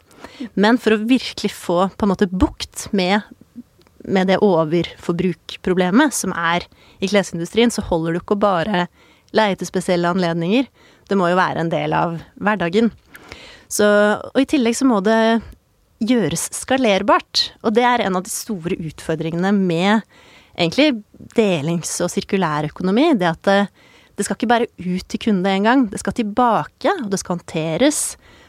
Men 0.57 0.79
for 0.81 0.97
å 0.97 1.05
virkelig 1.05 1.53
få 1.53 1.79
på 1.93 2.07
en 2.07 2.13
måte 2.15 2.31
bukt 2.31 2.87
med, 2.97 3.21
med 4.05 4.31
det 4.31 4.41
overforbrukproblemet 4.45 6.17
som 6.17 6.35
er 6.37 6.67
i 7.01 7.11
klesindustrien, 7.11 7.73
så 7.73 7.85
holder 7.85 8.15
du 8.15 8.23
ikke 8.23 8.39
å 8.39 8.45
bare 8.47 8.87
leie 9.35 9.59
til 9.59 9.69
spesielle 9.69 10.11
anledninger. 10.15 10.69
Det 11.09 11.19
må 11.19 11.29
jo 11.31 11.41
være 11.41 11.65
en 11.65 11.73
del 11.73 11.97
av 11.97 12.17
hverdagen. 12.41 12.91
Så, 13.69 13.85
og 13.85 14.41
i 14.41 14.49
tillegg 14.49 14.77
så 14.79 14.87
må 14.89 15.01
det 15.05 15.19
gjøres 16.05 16.49
skalerbart. 16.55 17.49
Og 17.65 17.75
det 17.77 17.85
er 17.89 18.05
en 18.05 18.19
av 18.19 18.25
de 18.25 18.33
store 18.33 18.79
utfordringene 18.79 19.51
med 19.57 20.05
egentlig 20.55 21.03
delings- 21.35 21.99
og 22.05 22.13
sirkulærøkonomi. 22.13 23.11
Det 23.19 23.31
at 23.31 23.51
det, 24.17 24.25
skal 24.27 24.39
ikke 24.39 24.51
bare 24.51 24.71
ut 24.79 25.07
til 25.11 25.23
kunde 25.27 25.51
en 25.51 25.69
gang. 25.69 25.85
Det 25.91 26.01
skal 26.03 26.17
tilbake, 26.17 26.93
og 27.03 27.11
det 27.13 27.21
skal 27.21 27.39
håndteres. 27.39 28.01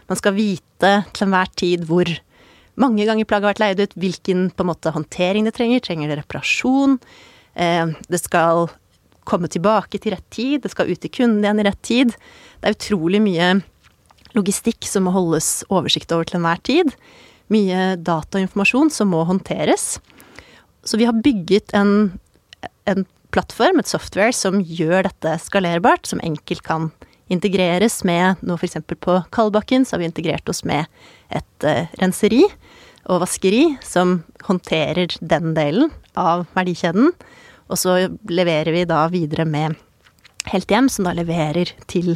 Man 0.10 0.19
skal 0.19 0.38
vite 0.38 0.93
til 1.13 1.25
enhver 1.25 1.51
tid 1.57 1.86
hvor 1.89 2.10
mange 2.79 3.05
ganger 3.07 3.27
plagget 3.27 3.48
har 3.48 3.53
vært 3.53 3.63
leid 3.63 3.84
ut, 3.84 3.95
hvilken 4.00 4.50
på 4.51 4.65
en 4.65 4.69
måte 4.69 4.93
håndtering 4.93 5.48
det 5.48 5.55
trenger. 5.57 5.84
Trenger 5.84 6.12
det 6.12 6.19
reparasjon? 6.22 6.98
Eh, 7.55 7.93
det 8.12 8.22
skal 8.22 8.67
komme 9.25 9.50
tilbake 9.51 10.00
til 10.01 10.13
rett 10.13 10.27
tid. 10.34 10.62
Det 10.63 10.74
skal 10.74 10.91
ut 10.91 11.01
til 11.01 11.13
kunden 11.13 11.45
igjen 11.45 11.63
i 11.63 11.67
rett 11.67 11.81
tid. 11.86 12.13
Det 12.60 12.69
er 12.69 12.77
utrolig 12.77 13.24
mye 13.24 13.53
logistikk 14.36 14.86
som 14.88 15.07
må 15.07 15.15
holdes 15.15 15.63
oversikt 15.72 16.12
over 16.13 16.27
til 16.27 16.41
enhver 16.41 16.62
tid. 16.67 16.91
Mye 17.53 17.95
data 18.01 18.38
og 18.38 18.45
informasjon 18.45 18.91
som 18.93 19.12
må 19.13 19.24
håndteres. 19.27 19.95
Så 20.86 21.00
vi 21.00 21.07
har 21.07 21.17
bygget 21.25 21.74
en, 21.77 22.19
en 22.86 23.05
plattform, 23.35 23.81
et 23.81 23.91
software, 23.91 24.33
som 24.35 24.61
gjør 24.63 25.09
dette 25.09 25.35
skalerbart, 25.43 26.07
som 26.07 26.23
enkelt 26.23 26.63
kan 26.65 26.89
integreres 27.31 28.03
med 28.05 28.41
Nå 28.45 28.57
f.eks. 28.59 28.77
på 29.01 29.17
Kalbakken 29.33 29.85
så 29.85 29.95
har 29.95 30.03
vi 30.03 30.09
integrert 30.11 30.49
oss 30.51 30.61
med 30.67 30.85
et 31.33 31.65
uh, 31.65 31.89
renseri 32.01 32.43
og 33.09 33.23
vaskeri 33.23 33.75
som 33.85 34.19
håndterer 34.45 35.17
den 35.21 35.55
delen 35.57 35.91
av 36.17 36.45
verdikjeden. 36.55 37.11
Og 37.65 37.81
så 37.81 37.97
leverer 38.29 38.71
vi 38.75 38.85
da 38.89 39.05
videre 39.13 39.47
med 39.49 39.81
Helt 40.45 40.69
hjem, 40.69 40.85
som 40.93 41.07
da 41.07 41.11
leverer 41.17 41.71
til 41.89 42.11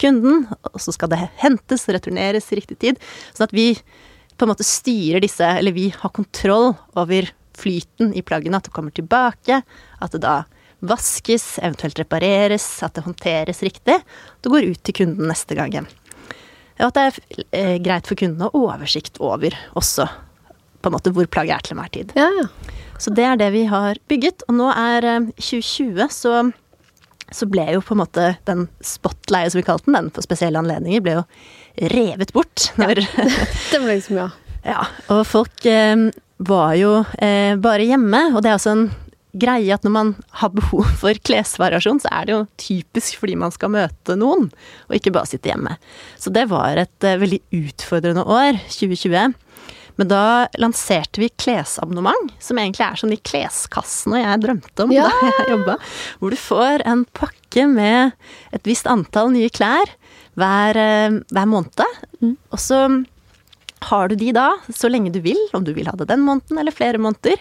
kunden, 0.00 0.46
og 0.72 0.78
så 0.80 0.94
skal 0.94 1.10
det 1.12 1.18
hentes 1.42 1.82
og 1.84 1.92
returneres 1.98 2.46
i 2.48 2.56
riktig 2.56 2.78
tid. 2.80 3.02
Sånn 3.36 3.44
at 3.50 3.52
vi 3.52 3.66
på 4.32 4.46
en 4.46 4.52
måte 4.54 4.64
styrer 4.64 5.20
disse, 5.20 5.44
eller 5.44 5.76
vi 5.76 5.90
har 5.92 6.14
kontroll 6.16 6.70
over 6.96 7.28
flyten 7.56 8.14
i 8.16 8.22
plaggene, 8.24 8.56
at 8.56 8.70
det 8.70 8.72
kommer 8.72 8.96
tilbake, 8.96 9.60
at 9.60 10.16
det 10.16 10.22
da 10.24 10.38
vaskes, 10.90 11.56
eventuelt 11.62 11.98
repareres, 12.00 12.66
at 12.86 12.96
det 12.96 13.06
håndteres 13.06 13.62
riktig. 13.66 14.00
Det 14.40 14.52
går 14.52 14.70
ut 14.72 14.82
til 14.86 15.00
kunden 15.02 15.30
neste 15.30 15.58
gang 15.58 15.74
igjen. 15.74 15.88
Og 16.76 16.90
at 16.90 16.96
det 16.96 17.04
er 17.04 17.44
eh, 17.56 17.76
greit 17.82 18.08
for 18.08 18.18
kunden 18.20 18.42
å 18.44 18.50
ha 18.50 18.64
oversikt 18.76 19.20
over 19.24 19.54
også 19.78 20.08
på 20.82 20.90
en 20.90 20.94
måte 20.94 21.12
hvor 21.14 21.26
plagget 21.32 21.56
er 21.56 21.64
til 21.64 21.76
enhver 21.76 21.92
tid. 21.94 22.12
Ja, 22.18 22.28
ja. 22.36 22.74
Så 23.02 23.12
det 23.12 23.24
er 23.28 23.40
det 23.40 23.50
vi 23.52 23.64
har 23.68 23.98
bygget. 24.08 24.44
Og 24.48 24.58
nå 24.58 24.70
er 24.72 25.06
eh, 25.08 25.30
2020, 25.40 26.12
så, 26.12 26.34
så 27.32 27.48
ble 27.50 27.68
jo 27.76 27.84
på 27.84 27.96
en 27.96 28.02
måte 28.04 28.28
den 28.48 28.66
spotleie, 28.84 29.50
som 29.50 29.60
vi 29.60 29.66
kalte 29.66 29.88
den, 29.88 29.98
den 29.98 30.12
for 30.14 30.26
spesielle 30.26 30.60
anledninger, 30.60 31.04
ble 31.04 31.18
jo 31.18 31.24
revet 31.92 32.32
bort. 32.36 32.70
Når, 32.80 33.02
Det 33.72 33.80
var 33.80 33.88
liksom, 33.90 34.20
ja. 34.20 34.28
ja, 34.64 34.86
og 35.12 35.24
folk 35.28 35.66
eh, 35.68 36.08
var 36.36 36.76
jo 36.76 37.00
eh, 37.18 37.56
bare 37.60 37.88
hjemme, 37.88 38.28
og 38.34 38.42
det 38.44 38.52
er 38.52 38.60
også 38.60 38.76
en 38.76 38.86
greie 39.38 39.74
at 39.74 39.86
når 39.86 39.94
man 39.94 40.12
har 40.40 40.52
behov 40.54 40.86
for 41.02 41.18
klesvariasjon, 41.28 42.02
så 42.04 42.12
er 42.12 42.28
det 42.28 42.36
jo 42.36 42.44
typisk 42.60 43.20
fordi 43.22 43.38
man 43.40 43.54
skal 43.54 43.72
møte 43.74 44.18
noen, 44.18 44.50
og 44.88 44.98
ikke 44.98 45.14
bare 45.14 45.30
sitte 45.30 45.52
hjemme. 45.52 45.76
Så 46.20 46.32
det 46.34 46.48
var 46.52 46.80
et 46.82 47.06
eh, 47.06 47.18
veldig 47.22 47.42
utfordrende 47.62 48.26
år, 48.26 48.60
2020. 48.72 49.34
Men 49.96 50.10
da 50.10 50.46
lanserte 50.60 51.22
vi 51.22 51.30
klesabonnement, 51.40 52.34
som 52.42 52.58
egentlig 52.60 52.84
er 52.84 52.98
sånn 53.00 53.14
de 53.14 53.20
kleskassene 53.24 54.20
jeg 54.20 54.42
drømte 54.44 54.84
om 54.84 54.92
Ja. 54.92 55.06
da 55.10 55.30
jeg 55.30 55.50
jobba. 55.54 55.78
Hvor 56.20 56.34
du 56.34 56.40
får 56.40 56.84
en 56.88 57.06
pakke 57.16 57.64
med 57.70 58.12
et 58.52 58.68
visst 58.68 58.88
antall 58.90 59.32
nye 59.32 59.48
klær 59.48 59.94
hver, 60.36 60.76
eh, 60.76 61.20
hver 61.32 61.48
måned. 61.48 61.86
Og 62.52 62.60
så 62.60 62.82
har 63.86 64.08
du 64.08 64.16
de 64.20 64.32
da 64.36 64.50
så 64.72 64.90
lenge 64.92 65.12
du 65.14 65.22
vil, 65.24 65.38
om 65.56 65.64
du 65.64 65.72
vil 65.76 65.88
ha 65.88 65.96
det 65.96 66.08
den 66.10 66.24
måneden 66.24 66.60
eller 66.60 66.74
flere 66.74 67.00
måneder. 67.00 67.40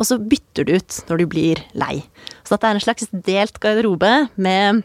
Og 0.00 0.08
så 0.08 0.16
bytter 0.16 0.66
du 0.66 0.74
ut 0.78 0.98
når 1.10 1.20
du 1.20 1.26
blir 1.30 1.62
lei. 1.76 2.00
Så 2.42 2.54
dette 2.54 2.64
det 2.64 2.70
er 2.70 2.78
en 2.78 2.86
slags 2.86 3.10
delt 3.28 3.60
garderobe 3.62 4.12
med 4.40 4.82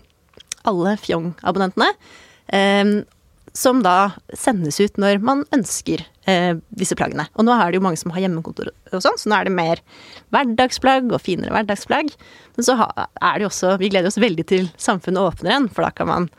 alle 0.67 0.95
Fjong-abonnentene. 0.99 1.87
Eh, 2.51 3.05
som 3.55 3.79
da 3.85 4.11
sendes 4.35 4.81
ut 4.83 4.97
når 4.99 5.21
man 5.23 5.45
ønsker 5.55 6.03
eh, 6.27 6.57
disse 6.75 6.97
plaggene. 6.99 7.27
Og 7.39 7.47
nå 7.47 7.55
er 7.55 7.71
det 7.71 7.79
jo 7.79 7.85
mange 7.85 7.99
som 8.01 8.11
har 8.11 8.25
hjemmekontor 8.25 8.67
og 8.91 9.03
sånn, 9.03 9.15
så 9.19 9.31
nå 9.31 9.37
er 9.37 9.47
det 9.47 9.55
mer 9.55 9.81
hverdagsplagg 10.35 11.07
og 11.13 11.23
finere 11.23 11.53
hverdagsplagg. 11.55 12.11
Men 12.57 12.67
så 12.67 12.75
er 12.75 13.07
det 13.37 13.45
jo 13.45 13.51
også 13.51 13.77
Vi 13.79 13.91
gleder 13.93 14.11
oss 14.11 14.19
veldig 14.19 14.47
til 14.51 14.67
samfunnet 14.75 15.23
åpner 15.23 15.53
igjen, 15.53 15.69
for 15.71 15.87
da 15.87 15.93
kan 15.95 16.11
man 16.11 16.29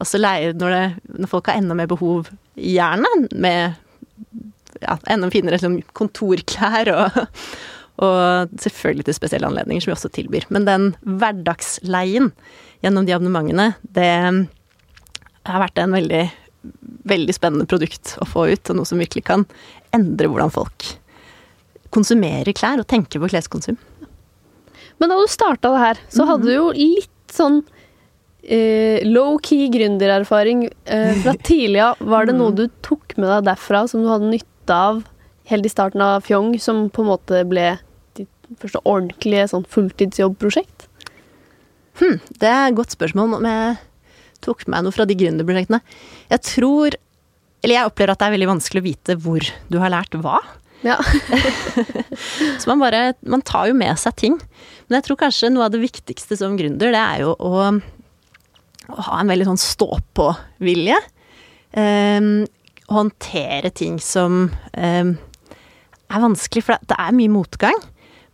også 0.00 0.20
leie 0.20 0.52
når, 0.56 0.76
det, 0.76 1.16
når 1.24 1.32
folk 1.32 1.48
har 1.48 1.60
enda 1.60 1.76
mer 1.76 1.88
behov, 1.88 2.28
i 2.60 2.74
hjernen, 2.76 3.28
med 3.40 3.78
ja, 4.84 4.96
enda 5.08 5.30
finere 5.32 5.56
liksom, 5.56 5.80
kontorklær 5.96 6.92
og 6.92 7.20
og 8.00 8.52
selvfølgelig 8.60 9.06
til 9.06 9.16
spesielle 9.16 9.48
anledninger, 9.50 9.84
som 9.84 9.90
vi 9.90 9.96
også 9.96 10.12
tilbyr. 10.16 10.46
Men 10.48 10.66
den 10.68 10.86
hverdagsleien 11.04 12.30
gjennom 12.80 13.06
de 13.06 13.14
abonnementene, 13.16 13.74
det 13.82 14.08
har 15.48 15.62
vært 15.62 15.80
en 15.82 15.96
veldig, 15.96 16.22
veldig 17.10 17.36
spennende 17.36 17.68
produkt 17.68 18.14
å 18.20 18.28
få 18.28 18.48
ut, 18.52 18.72
og 18.72 18.78
noe 18.78 18.88
som 18.88 19.00
virkelig 19.00 19.26
kan 19.28 19.44
endre 19.96 20.30
hvordan 20.30 20.52
folk 20.54 20.88
konsumerer 21.94 22.54
klær 22.56 22.80
og 22.80 22.88
tenker 22.88 23.20
på 23.20 23.30
kleskonsum. 23.32 23.76
Men 25.00 25.12
da 25.12 25.18
du 25.18 25.28
starta 25.32 25.72
det 25.72 25.84
her, 25.84 26.02
så 26.12 26.26
hadde 26.28 26.48
du 26.48 26.54
jo 26.54 26.66
litt 26.76 27.34
sånn 27.34 27.62
eh, 28.44 29.00
low-key 29.06 29.68
gründererfaring 29.74 30.66
eh, 30.68 31.14
fra 31.24 31.34
tidlig 31.48 31.82
av. 31.84 32.00
Var 32.00 32.28
det 32.28 32.36
noe 32.38 32.54
du 32.56 32.66
tok 32.84 33.16
med 33.18 33.28
deg 33.28 33.48
derfra 33.48 33.86
som 33.90 34.04
du 34.04 34.10
hadde 34.12 34.32
nytte 34.32 34.76
av 34.76 35.02
helt 35.50 35.66
i 35.66 35.72
starten 35.72 36.04
av 36.04 36.22
Fjong, 36.26 36.54
som 36.62 36.88
på 36.92 37.02
en 37.02 37.10
måte 37.10 37.42
ble 37.48 37.72
første 38.58 38.82
ordentlige 38.88 39.46
sånn 39.52 39.66
fulltidsjobbprosjekt? 39.70 40.88
Det 42.00 42.48
er 42.48 42.70
et 42.70 42.78
godt 42.78 42.94
spørsmål 42.94 43.36
om 43.38 43.46
jeg 43.48 43.76
tok 44.44 44.64
med 44.72 44.86
noe 44.86 44.94
fra 44.94 45.06
de 45.08 45.16
gründerprosjektene. 45.20 45.82
Jeg 46.32 46.44
tror 46.48 46.96
Eller 47.60 47.76
jeg 47.76 47.90
opplever 47.90 48.14
at 48.14 48.20
det 48.22 48.26
er 48.26 48.32
veldig 48.38 48.52
vanskelig 48.54 48.80
å 48.80 48.86
vite 48.86 49.16
hvor 49.20 49.44
du 49.68 49.76
har 49.82 49.92
lært 49.92 50.14
hva. 50.16 50.38
Ja. 50.80 50.96
Så 52.60 52.70
man 52.70 52.80
bare 52.80 53.12
Man 53.20 53.44
tar 53.44 53.68
jo 53.68 53.76
med 53.76 53.98
seg 54.00 54.16
ting. 54.16 54.38
Men 54.88 54.98
jeg 54.98 55.10
tror 55.10 55.20
kanskje 55.20 55.52
noe 55.52 55.66
av 55.68 55.74
det 55.74 55.82
viktigste 55.82 56.38
som 56.40 56.56
gründer, 56.56 56.94
det 56.94 57.02
er 57.02 57.26
jo 57.26 57.34
å, 57.36 57.66
å 58.88 59.04
ha 59.10 59.20
en 59.20 59.30
veldig 59.30 59.50
sånn 59.50 59.60
stå-på-vilje. 59.60 60.96
Um, 61.76 62.48
håndtere 62.90 63.70
ting 63.70 64.00
som 64.02 64.48
um, 64.50 65.12
er 66.10 66.24
vanskelig, 66.24 66.64
for 66.66 66.90
det 66.90 66.96
er 66.98 67.14
mye 67.14 67.30
motgang. 67.30 67.78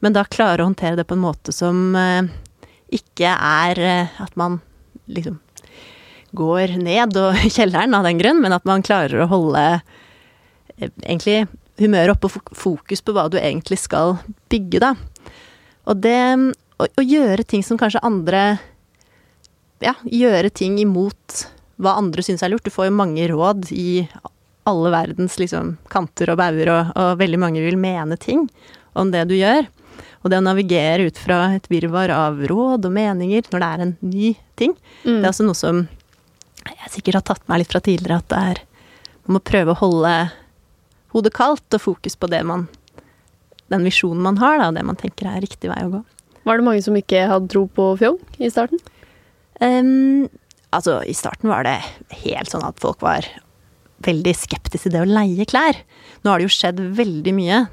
Men 0.05 0.17
da 0.17 0.27
klare 0.29 0.63
å 0.63 0.69
håndtere 0.69 0.99
det 0.99 1.07
på 1.09 1.17
en 1.17 1.25
måte 1.25 1.55
som 1.55 1.97
uh, 1.97 2.27
ikke 2.93 3.33
er 3.33 3.81
uh, 3.81 4.23
at 4.23 4.37
man 4.39 4.61
liksom 5.07 5.41
går 6.37 6.77
ned 6.83 7.17
og 7.21 7.39
kjelleren 7.57 7.97
av 7.97 8.07
den 8.07 8.21
grunn, 8.21 8.43
men 8.43 8.55
at 8.57 8.67
man 8.69 8.85
klarer 8.87 9.25
å 9.25 9.31
holde 9.31 9.63
eh, 10.77 10.91
egentlig 11.05 11.47
humøret 11.81 12.17
oppe 12.17 12.29
og 12.31 12.57
fokus 12.57 13.03
på 13.05 13.15
hva 13.17 13.27
du 13.33 13.39
egentlig 13.41 13.79
skal 13.81 14.17
bygge, 14.53 14.81
da. 14.83 14.95
Og 15.87 16.01
det 16.03 16.21
å, 16.77 16.89
å 16.89 17.05
gjøre 17.05 17.45
ting 17.47 17.65
som 17.65 17.79
kanskje 17.81 18.05
andre 18.05 18.59
Ja, 19.85 19.93
gjøre 20.09 20.49
ting 20.51 20.79
imot 20.81 21.43
hva 21.77 21.99
andre 22.01 22.23
syns 22.25 22.41
er 22.41 22.49
lurt. 22.49 22.65
Du 22.65 22.73
får 22.73 22.89
jo 22.89 22.97
mange 22.97 23.27
råd 23.29 23.69
i 23.77 24.07
alle 24.67 24.91
verdens 24.91 25.37
liksom, 25.37 25.75
kanter 25.93 26.33
og 26.33 26.39
bauger, 26.41 26.71
og, 26.73 26.95
og 26.97 27.19
veldig 27.21 27.41
mange 27.43 27.61
vil 27.61 27.77
mene 27.77 28.17
ting 28.17 28.47
om 28.97 29.13
det 29.13 29.27
du 29.29 29.37
gjør. 29.37 29.69
Og 30.23 30.33
det 30.33 30.41
å 30.41 30.45
navigere 30.45 31.09
ut 31.09 31.19
fra 31.21 31.53
et 31.57 31.69
virvar 31.71 32.13
av 32.15 32.41
råd 32.51 32.89
og 32.89 32.95
meninger 32.95 33.47
når 33.53 33.63
det 33.63 33.69
er 33.69 33.85
en 33.85 33.95
ny 34.03 34.33
ting, 34.59 34.75
mm. 35.05 35.21
det 35.21 35.23
er 35.23 35.31
også 35.33 35.47
noe 35.47 35.59
som 35.59 35.85
jeg 36.67 36.93
sikkert 36.97 37.21
har 37.21 37.27
tatt 37.31 37.47
meg 37.51 37.63
litt 37.63 37.71
fra 37.71 37.83
tidligere, 37.85 38.19
at 38.23 38.33
det 38.33 38.43
er 38.55 38.65
Man 39.27 39.39
må 39.39 39.43
prøve 39.43 39.73
å 39.75 39.81
holde 39.81 40.11
hodet 41.15 41.33
kaldt 41.35 41.75
og 41.75 41.83
fokus 41.83 42.15
på 42.19 42.29
det 42.31 42.45
man 42.47 42.69
Den 43.73 43.87
visjonen 43.87 44.23
man 44.23 44.39
har, 44.39 44.61
da, 44.61 44.69
og 44.71 44.77
det 44.79 44.85
man 44.87 44.99
tenker 44.99 45.27
er 45.31 45.43
riktig 45.43 45.71
vei 45.73 45.81
å 45.83 45.97
gå. 45.97 46.03
Var 46.47 46.59
det 46.59 46.67
mange 46.69 46.83
som 46.85 46.95
ikke 46.95 47.25
hadde 47.27 47.51
tro 47.51 47.65
på 47.67 47.89
fjong 47.99 48.21
i 48.39 48.51
starten? 48.53 48.79
Um, 49.59 50.29
altså, 50.71 51.01
i 51.03 51.15
starten 51.17 51.51
var 51.51 51.67
det 51.67 51.81
helt 52.23 52.53
sånn 52.53 52.63
at 52.63 52.79
folk 52.79 53.03
var 53.03 53.27
veldig 54.07 54.35
skeptiske 54.39 54.87
til 54.87 54.95
det 54.95 55.03
å 55.03 55.11
leie 55.11 55.49
klær. 55.49 55.81
Nå 56.23 56.31
har 56.31 56.39
det 56.39 56.47
jo 56.47 56.55
skjedd 56.55 56.83
veldig 56.95 57.35
mye 57.35 57.65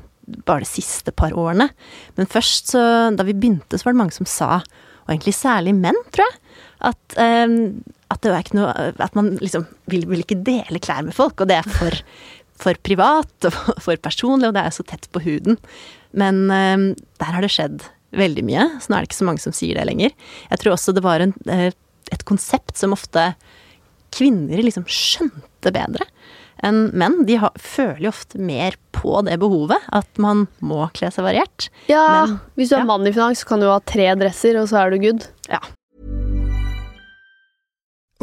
bare 0.47 0.63
de 0.63 0.69
siste 0.69 1.13
par 1.15 1.35
årene. 1.37 1.69
Men 2.17 2.29
først, 2.29 2.73
så, 2.73 2.83
da 3.15 3.25
vi 3.27 3.35
begynte, 3.35 3.77
så 3.77 3.87
var 3.87 3.95
det 3.95 4.01
mange 4.03 4.15
som 4.15 4.29
sa, 4.29 4.61
og 5.03 5.11
egentlig 5.11 5.35
særlig 5.35 5.75
menn, 5.75 5.99
tror 6.15 6.27
jeg, 6.29 6.39
at, 6.83 7.17
um, 7.17 7.83
at 8.11 8.53
noe 8.55 8.71
At 8.99 9.15
man 9.15 9.33
liksom 9.39 9.65
vil, 9.91 10.05
vil, 10.09 10.23
ikke 10.23 10.41
dele 10.43 10.81
klær 10.83 11.03
med 11.05 11.15
folk, 11.15 11.41
og 11.41 11.49
det 11.49 11.59
er 11.59 11.67
for, 11.79 11.99
for 12.59 12.79
privat 12.83 13.49
og 13.49 13.57
for 13.85 13.99
personlig, 14.03 14.49
og 14.49 14.55
det 14.57 14.63
er 14.63 14.75
så 14.75 14.85
tett 14.87 15.09
på 15.11 15.23
huden. 15.23 15.59
Men 16.11 16.45
um, 16.47 16.87
der 17.19 17.35
har 17.35 17.43
det 17.43 17.51
skjedd 17.53 17.87
veldig 18.13 18.43
mye, 18.45 18.67
så 18.79 18.91
nå 18.91 18.97
er 18.97 19.03
det 19.03 19.11
ikke 19.11 19.21
så 19.21 19.27
mange 19.27 19.43
som 19.43 19.55
sier 19.55 19.79
det 19.79 19.87
lenger. 19.89 20.13
Jeg 20.51 20.61
tror 20.61 20.75
også 20.75 20.93
det 20.95 21.05
var 21.05 21.23
en, 21.23 21.33
eh, 21.49 21.71
et 22.13 22.25
konsept 22.29 22.77
som 22.77 22.93
ofte 22.93 23.31
kvinner 24.13 24.61
liksom 24.61 24.85
skjønte 24.85 25.71
bedre 25.73 26.05
menn. 26.72 27.25
De 27.27 27.36
har, 27.41 27.51
føler 27.60 28.05
jo 28.05 28.13
ofte 28.13 28.39
mer 28.39 28.77
på 28.96 29.20
det 29.27 29.36
behovet, 29.41 29.84
at 29.91 30.22
man 30.22 30.48
må 30.63 30.88
kle 30.96 31.12
seg 31.12 31.25
variert. 31.27 31.70
Ja, 31.91 32.25
Men, 32.25 32.39
hvis 32.55 32.72
du 32.72 32.77
er 32.77 32.86
ja. 32.86 32.89
mann 32.89 33.08
i 33.08 33.12
finans, 33.12 33.43
så 33.43 33.50
kan 33.51 33.60
du 33.60 33.67
ha 33.67 33.79
tre 33.84 34.15
dresser, 34.15 34.60
og 34.62 34.70
så 34.72 34.84
er 34.84 34.93
du 34.93 35.01
good. 35.03 35.27
Ja. 35.50 35.60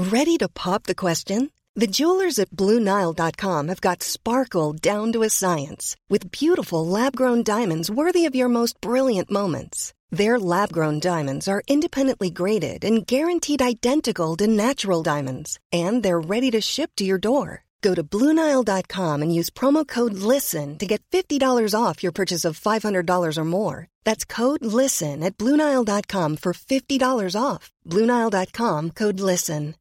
Ready 0.01 0.39
to 0.39 0.49
pop 0.49 0.85
the 0.85 0.95
question? 0.95 1.51
The 1.77 1.87
jewelers 1.87 2.39
at 2.39 2.51
BlueNile.com 2.51 3.69
have 3.69 3.81
got 3.81 4.03
sparkle 4.03 4.73
down 4.73 5.13
to 5.13 5.23
a 5.23 5.31
science 5.31 5.95
with 6.09 6.31
beautiful 6.33 6.87
lab-grown 6.87 7.43
diamonds 7.43 7.91
worthy 7.91 8.25
of 8.27 8.35
your 8.35 8.49
most 8.49 8.81
brilliant 8.81 9.31
moments. 9.31 9.93
Their 10.11 10.41
lab-grown 10.41 10.99
diamonds 11.01 11.47
are 11.47 11.63
independently 11.69 12.31
graded 12.31 12.85
and 12.85 13.07
guaranteed 13.07 13.63
identical 13.63 14.37
to 14.39 14.47
natural 14.47 15.03
diamonds, 15.03 15.59
and 15.73 16.03
they're 16.03 16.21
ready 16.21 16.51
to 16.51 16.61
ship 16.61 16.91
to 16.97 17.05
your 17.05 17.19
door. 17.19 17.63
Go 17.83 17.95
to 17.95 18.03
Bluenile.com 18.03 19.23
and 19.23 19.35
use 19.35 19.51
promo 19.51 19.87
code 19.87 20.15
LISTEN 20.15 20.79
to 20.79 20.87
get 20.87 21.03
$50 21.13 21.75
off 21.75 22.03
your 22.03 22.13
purchase 22.13 22.45
of 22.45 22.61
$500 22.61 23.37
or 23.37 23.45
more. 23.45 23.89
That's 24.05 24.25
code 24.25 24.65
LISTEN 24.65 25.23
at 25.23 25.37
Bluenile.com 25.39 26.37
for 26.37 26.53
$50 26.53 27.37
off. 27.41 27.71
Bluenile.com 27.87 28.91
code 28.91 29.21
LISTEN. 29.21 29.75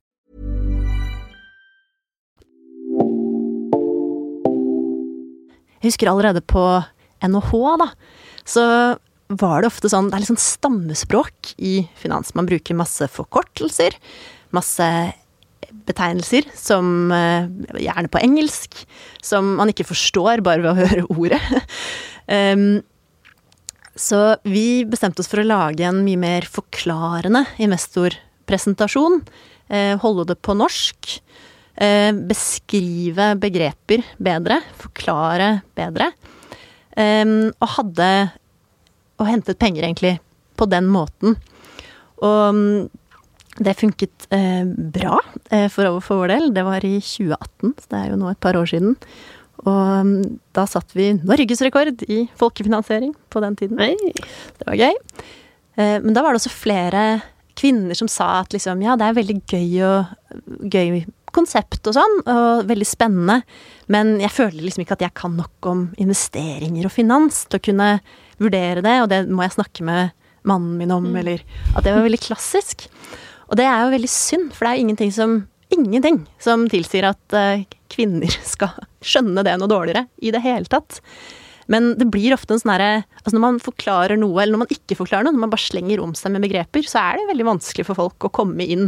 Jeg 5.80 5.94
husker 5.94 6.10
allerede 6.12 6.42
på 6.44 6.62
NHH, 7.24 7.78
da, 7.80 7.86
så 8.44 8.64
var 9.30 9.62
det 9.62 9.70
ofte 9.70 9.88
sånn 9.92 10.10
Det 10.10 10.18
er 10.18 10.24
litt 10.26 10.32
sånn 10.34 10.42
stammespråk 10.42 11.54
i 11.56 11.86
finans. 12.02 12.34
Man 12.36 12.50
bruker 12.50 12.76
masse 12.76 13.08
forkortelser, 13.14 13.96
masse 14.52 14.90
betegnelser 15.90 16.48
som 16.58 17.12
eh, 17.14 17.50
gjerne 17.84 18.12
på 18.12 18.22
engelsk, 18.22 18.78
som 19.22 19.56
man 19.60 19.72
ikke 19.72 19.88
forstår 19.90 20.44
bare 20.46 20.64
ved 20.64 20.72
å 20.72 20.80
høre 20.84 21.08
ordet. 21.10 21.42
um, 22.28 22.80
så 24.00 24.38
vi 24.48 24.86
bestemte 24.88 25.20
oss 25.20 25.28
for 25.28 25.42
å 25.42 25.48
lage 25.48 25.84
en 25.84 26.04
mye 26.06 26.20
mer 26.20 26.46
forklarende 26.48 27.44
investorpresentasjon. 27.60 29.20
Eh, 29.68 29.96
holde 30.00 30.30
det 30.32 30.38
på 30.40 30.56
norsk. 30.56 31.10
Eh, 31.76 32.12
beskrive 32.30 33.34
begreper 33.40 34.06
bedre. 34.18 34.62
Forklare 34.80 35.52
bedre. 35.76 36.14
Eh, 36.96 37.26
og 37.52 37.74
hadde 37.78 38.12
Og 39.20 39.28
hentet 39.28 39.60
penger, 39.60 39.84
egentlig, 39.84 40.14
på 40.56 40.64
den 40.72 40.86
måten. 40.88 41.34
Og 42.24 42.88
det 43.60 43.76
funket 43.80 44.28
eh, 44.36 44.64
bra 44.66 45.18
eh, 45.52 45.68
for, 45.72 46.00
for, 46.04 46.24
vår 46.24 46.34
del. 46.34 46.48
Det 46.56 46.64
var 46.68 46.86
i 46.86 46.96
2018, 47.04 47.76
så 47.76 47.92
det 47.92 48.00
er 48.00 48.14
jo 48.14 48.20
nå 48.22 48.32
et 48.32 48.42
par 48.44 48.58
år 48.60 48.70
siden. 48.72 48.96
Og 49.66 50.06
um, 50.06 50.14
da 50.56 50.64
satt 50.70 50.96
vi 50.96 51.12
norgesrekord 51.18 52.06
i 52.08 52.22
folkefinansiering 52.40 53.12
på 53.32 53.42
den 53.44 53.60
tiden. 53.60 53.82
Hey. 53.84 53.98
Det 54.60 54.68
var 54.68 54.80
gøy. 54.80 54.96
Eh, 55.76 55.98
men 56.04 56.16
da 56.16 56.24
var 56.24 56.34
det 56.34 56.42
også 56.42 56.56
flere 56.56 57.04
kvinner 57.60 57.98
som 57.98 58.08
sa 58.08 58.38
at 58.40 58.56
liksom, 58.56 58.80
ja, 58.86 58.96
det 58.96 59.10
er 59.10 59.18
veldig 59.18 59.40
gøy 59.52 59.82
og 59.84 60.70
gøy 60.72 61.02
konsept 61.36 61.86
og 61.90 61.94
sånn, 61.94 62.16
og 62.32 62.70
veldig 62.70 62.88
spennende, 62.88 63.42
men 63.92 64.16
jeg 64.22 64.34
føler 64.34 64.64
liksom 64.64 64.82
ikke 64.82 64.96
at 64.98 65.04
jeg 65.06 65.16
kan 65.20 65.36
nok 65.38 65.68
om 65.70 65.84
investeringer 66.02 66.88
og 66.88 66.94
finans 66.94 67.44
til 67.46 67.60
å 67.60 67.66
kunne 67.68 67.90
vurdere 68.40 68.82
det, 68.86 68.96
og 69.04 69.12
det 69.12 69.20
må 69.30 69.46
jeg 69.46 69.58
snakke 69.60 69.86
med 69.86 70.16
mannen 70.48 70.78
min 70.80 70.94
om, 70.96 71.10
mm. 71.12 71.18
eller 71.22 71.44
at 71.76 71.86
det 71.86 71.94
var 71.94 72.06
veldig 72.08 72.22
klassisk. 72.24 72.88
Og 73.50 73.58
det 73.58 73.66
er 73.66 73.84
jo 73.84 73.94
veldig 73.96 74.12
synd, 74.14 74.54
for 74.54 74.66
det 74.66 74.72
er 74.72 74.84
ingenting 74.84 75.12
som, 75.14 75.36
ingenting 75.74 76.24
som 76.42 76.68
tilsier 76.72 77.10
at 77.10 77.36
uh, 77.36 77.66
kvinner 77.92 78.40
skal 78.54 78.76
skjønne 79.06 79.46
det 79.46 79.58
noe 79.60 79.72
dårligere 79.72 80.08
i 80.22 80.34
det 80.36 80.44
hele 80.46 80.70
tatt. 80.70 81.02
Men 81.70 81.92
det 82.00 82.08
blir 82.10 82.34
ofte 82.34 82.56
en 82.56 82.62
sånn 82.62 82.72
herre 82.74 82.92
Altså 83.20 83.36
når 83.36 83.44
man 83.44 83.58
forklarer 83.62 84.18
noe, 84.18 84.40
eller 84.42 84.56
når 84.56 84.64
man 84.64 84.74
ikke 84.74 84.98
forklarer 84.98 85.28
noe, 85.28 85.36
når 85.36 85.44
man 85.44 85.52
bare 85.52 85.62
slenger 85.68 86.02
om 86.02 86.16
seg 86.18 86.34
med 86.34 86.42
begreper, 86.48 86.86
så 86.88 87.02
er 87.04 87.20
det 87.20 87.28
veldig 87.30 87.46
vanskelig 87.46 87.86
for 87.86 88.00
folk 88.00 88.26
å 88.26 88.32
komme 88.34 88.66
inn 88.66 88.88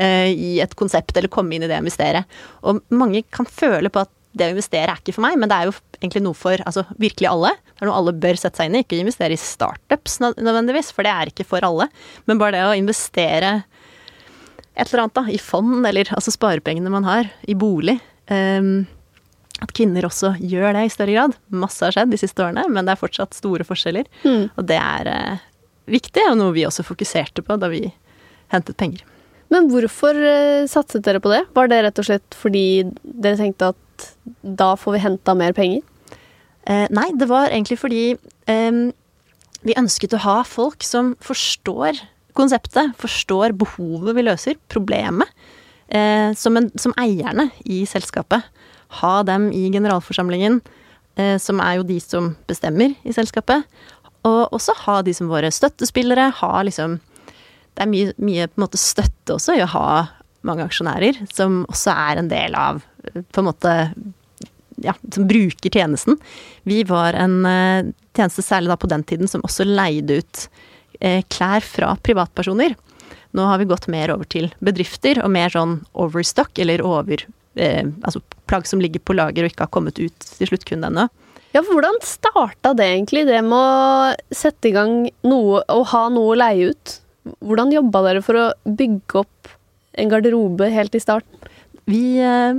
eh, 0.00 0.30
i 0.30 0.52
et 0.62 0.76
konsept, 0.78 1.12
eller 1.18 1.32
komme 1.32 1.56
inn 1.56 1.66
i 1.66 1.68
det 1.68 1.76
å 1.76 1.82
investere. 1.82 2.22
Og 2.64 2.80
mange 2.94 3.24
kan 3.34 3.48
føle 3.50 3.92
på 3.92 4.04
at 4.06 4.12
det 4.34 4.48
å 4.48 4.54
investere 4.54 4.94
er 4.94 5.02
ikke 5.02 5.14
for 5.14 5.26
meg, 5.26 5.36
men 5.42 5.50
det 5.50 5.58
er 5.58 5.68
jo 5.68 5.74
egentlig 5.98 6.22
noe 6.24 6.38
for 6.38 6.62
altså, 6.64 6.86
virkelig 7.02 7.28
alle. 7.30 7.52
Det 7.74 7.84
er 7.84 7.90
noe 7.90 7.98
alle 8.00 8.16
bør 8.24 8.40
sette 8.40 8.62
seg 8.62 8.70
inn 8.70 8.78
i. 8.78 8.84
Ikke 8.86 8.98
investere 8.98 9.36
i 9.36 9.40
startups 9.40 10.16
nødvendigvis, 10.22 10.90
for 10.94 11.06
det 11.06 11.12
er 11.12 11.30
ikke 11.30 11.46
for 11.50 11.66
alle. 11.66 11.90
Men 12.30 12.40
bare 12.40 12.56
det 12.56 12.64
å 12.70 12.78
investere 12.78 13.52
et 14.74 14.90
eller 14.90 15.04
annet, 15.04 15.16
da, 15.16 15.24
i 15.30 15.38
fond, 15.38 15.86
eller 15.86 16.10
altså 16.16 16.34
sparepengene 16.34 16.90
man 16.90 17.06
har, 17.06 17.30
i 17.46 17.54
bolig. 17.58 17.96
Um, 18.26 18.84
at 19.62 19.72
kvinner 19.76 20.06
også 20.08 20.32
gjør 20.42 20.74
det 20.74 20.86
i 20.88 20.92
større 20.92 21.14
grad. 21.14 21.36
Masse 21.54 21.84
har 21.86 21.94
skjedd 21.94 22.10
de 22.10 22.18
siste 22.20 22.42
årene, 22.42 22.66
men 22.72 22.86
det 22.86 22.94
er 22.94 23.00
fortsatt 23.00 23.36
store 23.36 23.66
forskjeller. 23.66 24.08
Mm. 24.26 24.48
Og 24.50 24.66
det 24.66 24.78
er 24.80 25.10
uh, 25.10 25.44
viktig, 25.90 26.24
og 26.30 26.38
noe 26.40 26.54
vi 26.56 26.66
også 26.66 26.86
fokuserte 26.86 27.44
på 27.46 27.58
da 27.60 27.70
vi 27.72 27.86
hentet 28.52 28.78
penger. 28.80 29.04
Men 29.54 29.70
hvorfor 29.70 30.18
uh, 30.18 30.66
satset 30.70 31.04
dere 31.06 31.22
på 31.22 31.30
det? 31.30 31.44
Var 31.54 31.70
det 31.70 31.82
rett 31.86 32.02
og 32.02 32.08
slett 32.08 32.38
fordi 32.38 32.66
dere 33.02 33.38
tenkte 33.38 33.70
at 33.74 34.08
da 34.42 34.72
får 34.80 34.96
vi 34.96 35.04
henta 35.04 35.36
mer 35.38 35.54
penger? 35.56 35.84
Uh, 36.66 36.88
nei, 36.90 37.12
det 37.14 37.30
var 37.30 37.52
egentlig 37.52 37.78
fordi 37.78 38.04
um, 38.50 38.88
vi 39.64 39.78
ønsket 39.78 40.16
å 40.16 40.24
ha 40.24 40.36
folk 40.48 40.82
som 40.84 41.14
forstår 41.22 42.02
konseptet, 42.36 42.94
forstår 43.00 43.54
behovet 43.58 44.16
vi 44.16 44.24
løser, 44.26 44.58
problemet, 44.72 45.30
eh, 45.88 46.32
som, 46.38 46.56
en, 46.58 46.70
som, 46.78 46.94
eierne 47.00 47.48
i 47.64 47.84
selskapet. 47.88 48.46
Ha 49.00 49.14
dem 49.26 49.50
i 49.54 49.68
generalforsamlingen, 49.72 50.60
eh, 51.16 51.36
som 51.42 51.62
er 51.62 51.78
jo 51.78 51.86
de 51.88 52.00
som 52.02 52.34
bestemmer 52.50 52.96
i 53.02 53.14
selskapet. 53.14 53.66
Og 54.26 54.56
også 54.56 54.76
ha 54.84 55.00
de 55.04 55.14
som 55.14 55.30
våre 55.30 55.50
støttespillere. 55.52 56.30
Ha 56.40 56.52
liksom 56.64 57.00
Det 57.74 57.82
er 57.82 57.90
mye, 57.90 58.12
mye 58.22 58.46
på 58.46 58.54
en 58.54 58.62
måte 58.62 58.78
støtte 58.78 59.34
også 59.34 59.56
i 59.58 59.62
å 59.64 59.72
ha 59.72 59.86
mange 60.46 60.62
aksjonærer, 60.62 61.16
som 61.34 61.64
også 61.66 61.90
er 61.90 62.20
en 62.20 62.28
del 62.30 62.54
av 62.54 62.84
på 63.34 63.40
en 63.40 63.48
måte 63.48 63.72
ja, 64.78 64.94
som 65.10 65.26
bruker 65.26 65.74
tjenesten. 65.74 66.20
Vi 66.62 66.84
var 66.86 67.18
en 67.18 67.34
uh, 67.42 67.90
tjeneste, 68.14 68.44
særlig 68.46 68.70
da 68.70 68.76
på 68.78 68.90
den 68.92 69.02
tiden, 69.02 69.26
som 69.26 69.42
også 69.42 69.66
leide 69.66 70.20
ut 70.22 70.44
Eh, 70.46 70.73
klær 71.28 71.64
fra 71.64 71.94
privatpersoner. 72.02 72.76
Nå 73.34 73.42
har 73.50 73.58
vi 73.58 73.66
gått 73.66 73.88
mer 73.90 74.12
over 74.14 74.28
til 74.30 74.52
bedrifter, 74.62 75.18
og 75.24 75.32
mer 75.34 75.50
sånn 75.50 75.80
overstock, 75.98 76.54
eller 76.62 76.84
over 76.86 77.24
eh, 77.58 77.82
Altså 78.06 78.22
plagg 78.46 78.68
som 78.70 78.82
ligger 78.82 79.02
på 79.02 79.16
lager 79.16 79.46
og 79.46 79.50
ikke 79.50 79.66
har 79.66 79.72
kommet 79.74 79.98
ut 79.98 80.26
til 80.38 80.50
sluttkunde 80.50 80.90
ennå. 80.90 81.08
Ja, 81.54 81.62
for 81.62 81.76
hvordan 81.76 81.98
starta 82.02 82.74
det 82.78 82.86
egentlig, 82.90 83.24
det 83.26 83.40
med 83.46 83.58
å 83.58 84.34
sette 84.34 84.70
i 84.70 84.74
gang 84.74 85.04
noe 85.26 85.62
og 85.70 85.84
ha 85.92 86.04
noe 86.12 86.32
å 86.32 86.38
leie 86.38 86.70
ut? 86.74 86.96
Hvordan 87.42 87.72
jobba 87.74 88.02
dere 88.06 88.22
for 88.26 88.38
å 88.38 88.46
bygge 88.66 89.22
opp 89.22 89.52
en 89.98 90.10
garderobe 90.10 90.68
helt 90.74 90.94
i 90.98 91.02
starten? 91.02 91.52
Vi 91.90 92.18
eh, 92.22 92.58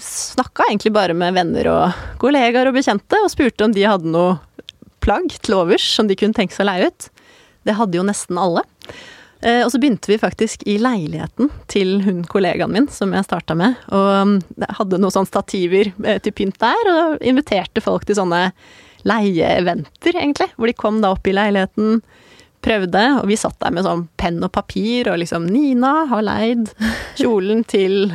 snakka 0.00 0.68
egentlig 0.68 0.92
bare 0.96 1.16
med 1.16 1.36
venner 1.36 1.70
og 1.72 2.04
kollegaer 2.22 2.70
og 2.70 2.76
bekjente, 2.76 3.20
og 3.20 3.32
spurte 3.32 3.66
om 3.66 3.76
de 3.76 3.88
hadde 3.88 4.12
noe 4.12 4.38
plagg 5.04 5.32
til 5.40 5.56
overs 5.58 5.86
som 5.96 6.10
de 6.10 6.16
kunne 6.18 6.36
tenke 6.36 6.56
seg 6.56 6.66
å 6.66 6.70
leie 6.70 6.90
ut. 6.90 7.08
Det 7.68 7.76
hadde 7.76 7.98
jo 7.98 8.06
nesten 8.06 8.40
alle. 8.40 8.64
Eh, 9.40 9.62
og 9.64 9.70
så 9.72 9.80
begynte 9.80 10.10
vi 10.10 10.20
faktisk 10.20 10.66
i 10.68 10.76
leiligheten 10.80 11.48
til 11.72 12.00
hun 12.04 12.22
kollegaen 12.28 12.72
min 12.74 12.88
som 12.92 13.14
jeg 13.16 13.24
starta 13.24 13.56
med. 13.56 13.78
Og 13.88 14.08
um, 14.20 14.34
hadde 14.80 15.00
noen 15.00 15.14
sånne 15.14 15.30
stativer 15.30 15.92
eh, 16.04 16.20
til 16.20 16.36
pynt 16.36 16.60
der, 16.60 16.92
og 16.92 17.24
inviterte 17.24 17.84
folk 17.84 18.04
til 18.08 18.18
sånne 18.20 18.50
leieeventer, 19.08 20.12
egentlig. 20.12 20.50
Hvor 20.56 20.68
de 20.68 20.76
kom 20.76 21.00
da 21.00 21.14
opp 21.14 21.28
i 21.28 21.36
leiligheten, 21.36 22.02
prøvde, 22.64 23.02
og 23.20 23.28
vi 23.30 23.38
satt 23.40 23.58
der 23.62 23.72
med 23.74 23.86
sånn 23.86 24.04
penn 24.20 24.38
og 24.44 24.52
papir 24.52 25.08
og 25.12 25.18
liksom 25.22 25.46
Nina 25.48 26.04
har 26.10 26.24
leid 26.26 26.68
kjolen 27.18 27.64
til 27.68 28.12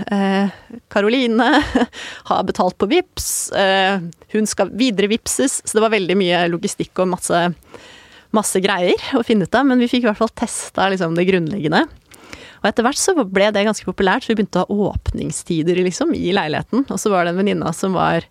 Karoline, 0.94 1.50
eh, 1.64 2.00
har 2.30 2.46
betalt 2.48 2.78
på 2.82 2.90
VIPS, 2.92 3.28
eh, 3.58 4.06
hun 4.36 4.50
skal 4.50 4.72
videre 4.78 5.10
vipses, 5.12 5.62
så 5.66 5.78
det 5.78 5.86
var 5.86 5.96
veldig 5.96 6.18
mye 6.20 6.46
logistikk 6.54 7.04
og 7.04 7.14
masse 7.16 7.44
masse 8.36 8.60
greier 8.64 9.00
å 9.16 9.24
finne 9.26 9.48
ut 9.48 9.56
av, 9.56 9.68
men 9.68 9.82
vi 9.82 9.90
fikk 9.92 10.06
i 10.06 10.10
hvert 10.10 10.20
fall 10.20 10.34
testa 10.36 10.90
liksom, 10.92 11.16
det 11.18 11.28
grunnleggende. 11.30 11.86
Og 12.62 12.70
etter 12.70 12.86
hvert 12.88 13.00
så 13.00 13.14
ble 13.16 13.52
det 13.54 13.66
ganske 13.68 13.88
populært, 13.88 14.26
så 14.26 14.34
vi 14.34 14.40
begynte 14.40 14.64
å 14.64 14.66
ha 14.66 14.92
åpningstider 14.92 15.78
liksom, 15.86 16.16
i 16.18 16.34
leiligheten. 16.34 16.88
Og 16.90 16.98
så 17.02 17.12
var 17.14 17.26
det 17.26 17.36
en 17.36 17.42
venninne 17.42 17.74
som 17.78 17.94
var 17.94 18.26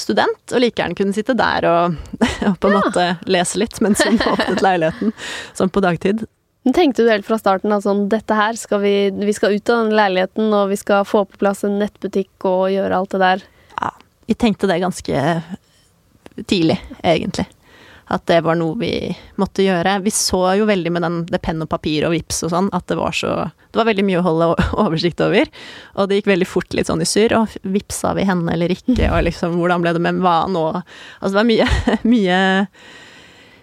student, 0.00 0.40
og 0.52 0.62
like 0.62 0.80
gjerne 0.80 0.98
kunne 0.98 1.16
sitte 1.16 1.36
der 1.38 1.66
og, 1.68 1.98
og 2.48 2.58
på 2.60 2.70
en 2.70 2.76
ja. 2.76 2.80
måte 2.80 3.06
lese 3.30 3.60
litt 3.62 3.78
mens 3.84 4.02
hun 4.06 4.20
åpnet 4.32 4.64
leiligheten, 4.64 5.14
sånn 5.58 5.72
på 5.74 5.84
dagtid. 5.84 6.26
Tenkte 6.74 7.04
du 7.04 7.08
helt 7.08 7.24
fra 7.24 7.38
starten 7.40 7.72
at 7.72 7.86
sånn, 7.86 8.08
dette 8.12 8.36
her 8.36 8.58
skal 8.60 8.82
vi, 8.82 8.96
vi 9.14 9.34
skal 9.36 9.54
ut 9.56 9.70
av 9.72 9.86
den 9.86 9.94
leiligheten, 9.96 10.50
og 10.52 10.72
vi 10.72 10.80
skal 10.80 11.06
få 11.08 11.24
på 11.28 11.40
plass 11.40 11.64
en 11.64 11.78
nettbutikk 11.80 12.48
og 12.48 12.68
gjøre 12.74 12.98
alt 12.98 13.14
det 13.14 13.22
der? 13.22 13.46
Ja, 13.78 13.94
vi 14.28 14.36
tenkte 14.36 14.68
det 14.68 14.82
ganske 14.84 15.22
tidlig, 16.46 16.76
egentlig 17.02 17.48
at 18.08 18.24
det 18.30 18.38
var 18.46 18.56
noe 18.56 18.76
vi 18.80 18.92
måtte 19.40 19.64
gjøre. 19.66 19.98
Vi 20.04 20.12
så 20.14 20.40
jo 20.56 20.68
veldig 20.68 20.92
med 20.94 21.04
den, 21.04 21.18
det 21.28 21.42
penn 21.44 21.60
og 21.64 21.68
papir 21.68 22.06
og 22.08 22.14
vips 22.14 22.40
og 22.46 22.52
sånn, 22.54 22.70
at 22.76 22.86
det 22.88 22.96
var 22.96 23.16
så 23.16 23.32
Det 23.68 23.76
var 23.76 23.90
veldig 23.90 24.04
mye 24.08 24.20
å 24.22 24.24
holde 24.24 24.46
oversikt 24.84 25.20
over. 25.20 25.50
Og 26.00 26.08
det 26.08 26.20
gikk 26.20 26.30
veldig 26.30 26.48
fort 26.48 26.72
litt 26.76 26.88
sånn 26.88 27.04
i 27.04 27.08
surr. 27.08 27.34
Og 27.36 27.58
vipsa 27.68 28.14
vi 28.16 28.24
henne 28.28 28.54
eller 28.54 28.72
ikke? 28.72 29.10
Og 29.14 29.26
liksom 29.28 29.58
hvordan 29.60 29.84
ble 29.84 29.92
det 29.96 30.04
med 30.04 30.22
hva 30.24 30.38
nå? 30.48 30.64
Altså 31.20 31.34
det 31.34 31.40
var 31.42 31.50
mye, 31.52 31.68
mye 32.14 32.40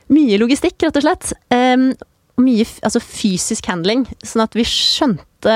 Mye 0.05 0.37
logistikk, 0.37 0.77
rett 0.85 0.99
og 0.99 1.01
slett. 1.01 1.31
Um, 1.49 1.87
mye 2.37 2.65
altså 2.85 2.99
fysisk 3.01 3.65
handling. 3.71 4.03
Sånn 4.21 4.43
at 4.43 4.53
vi 4.53 4.61
skjønte 4.69 5.55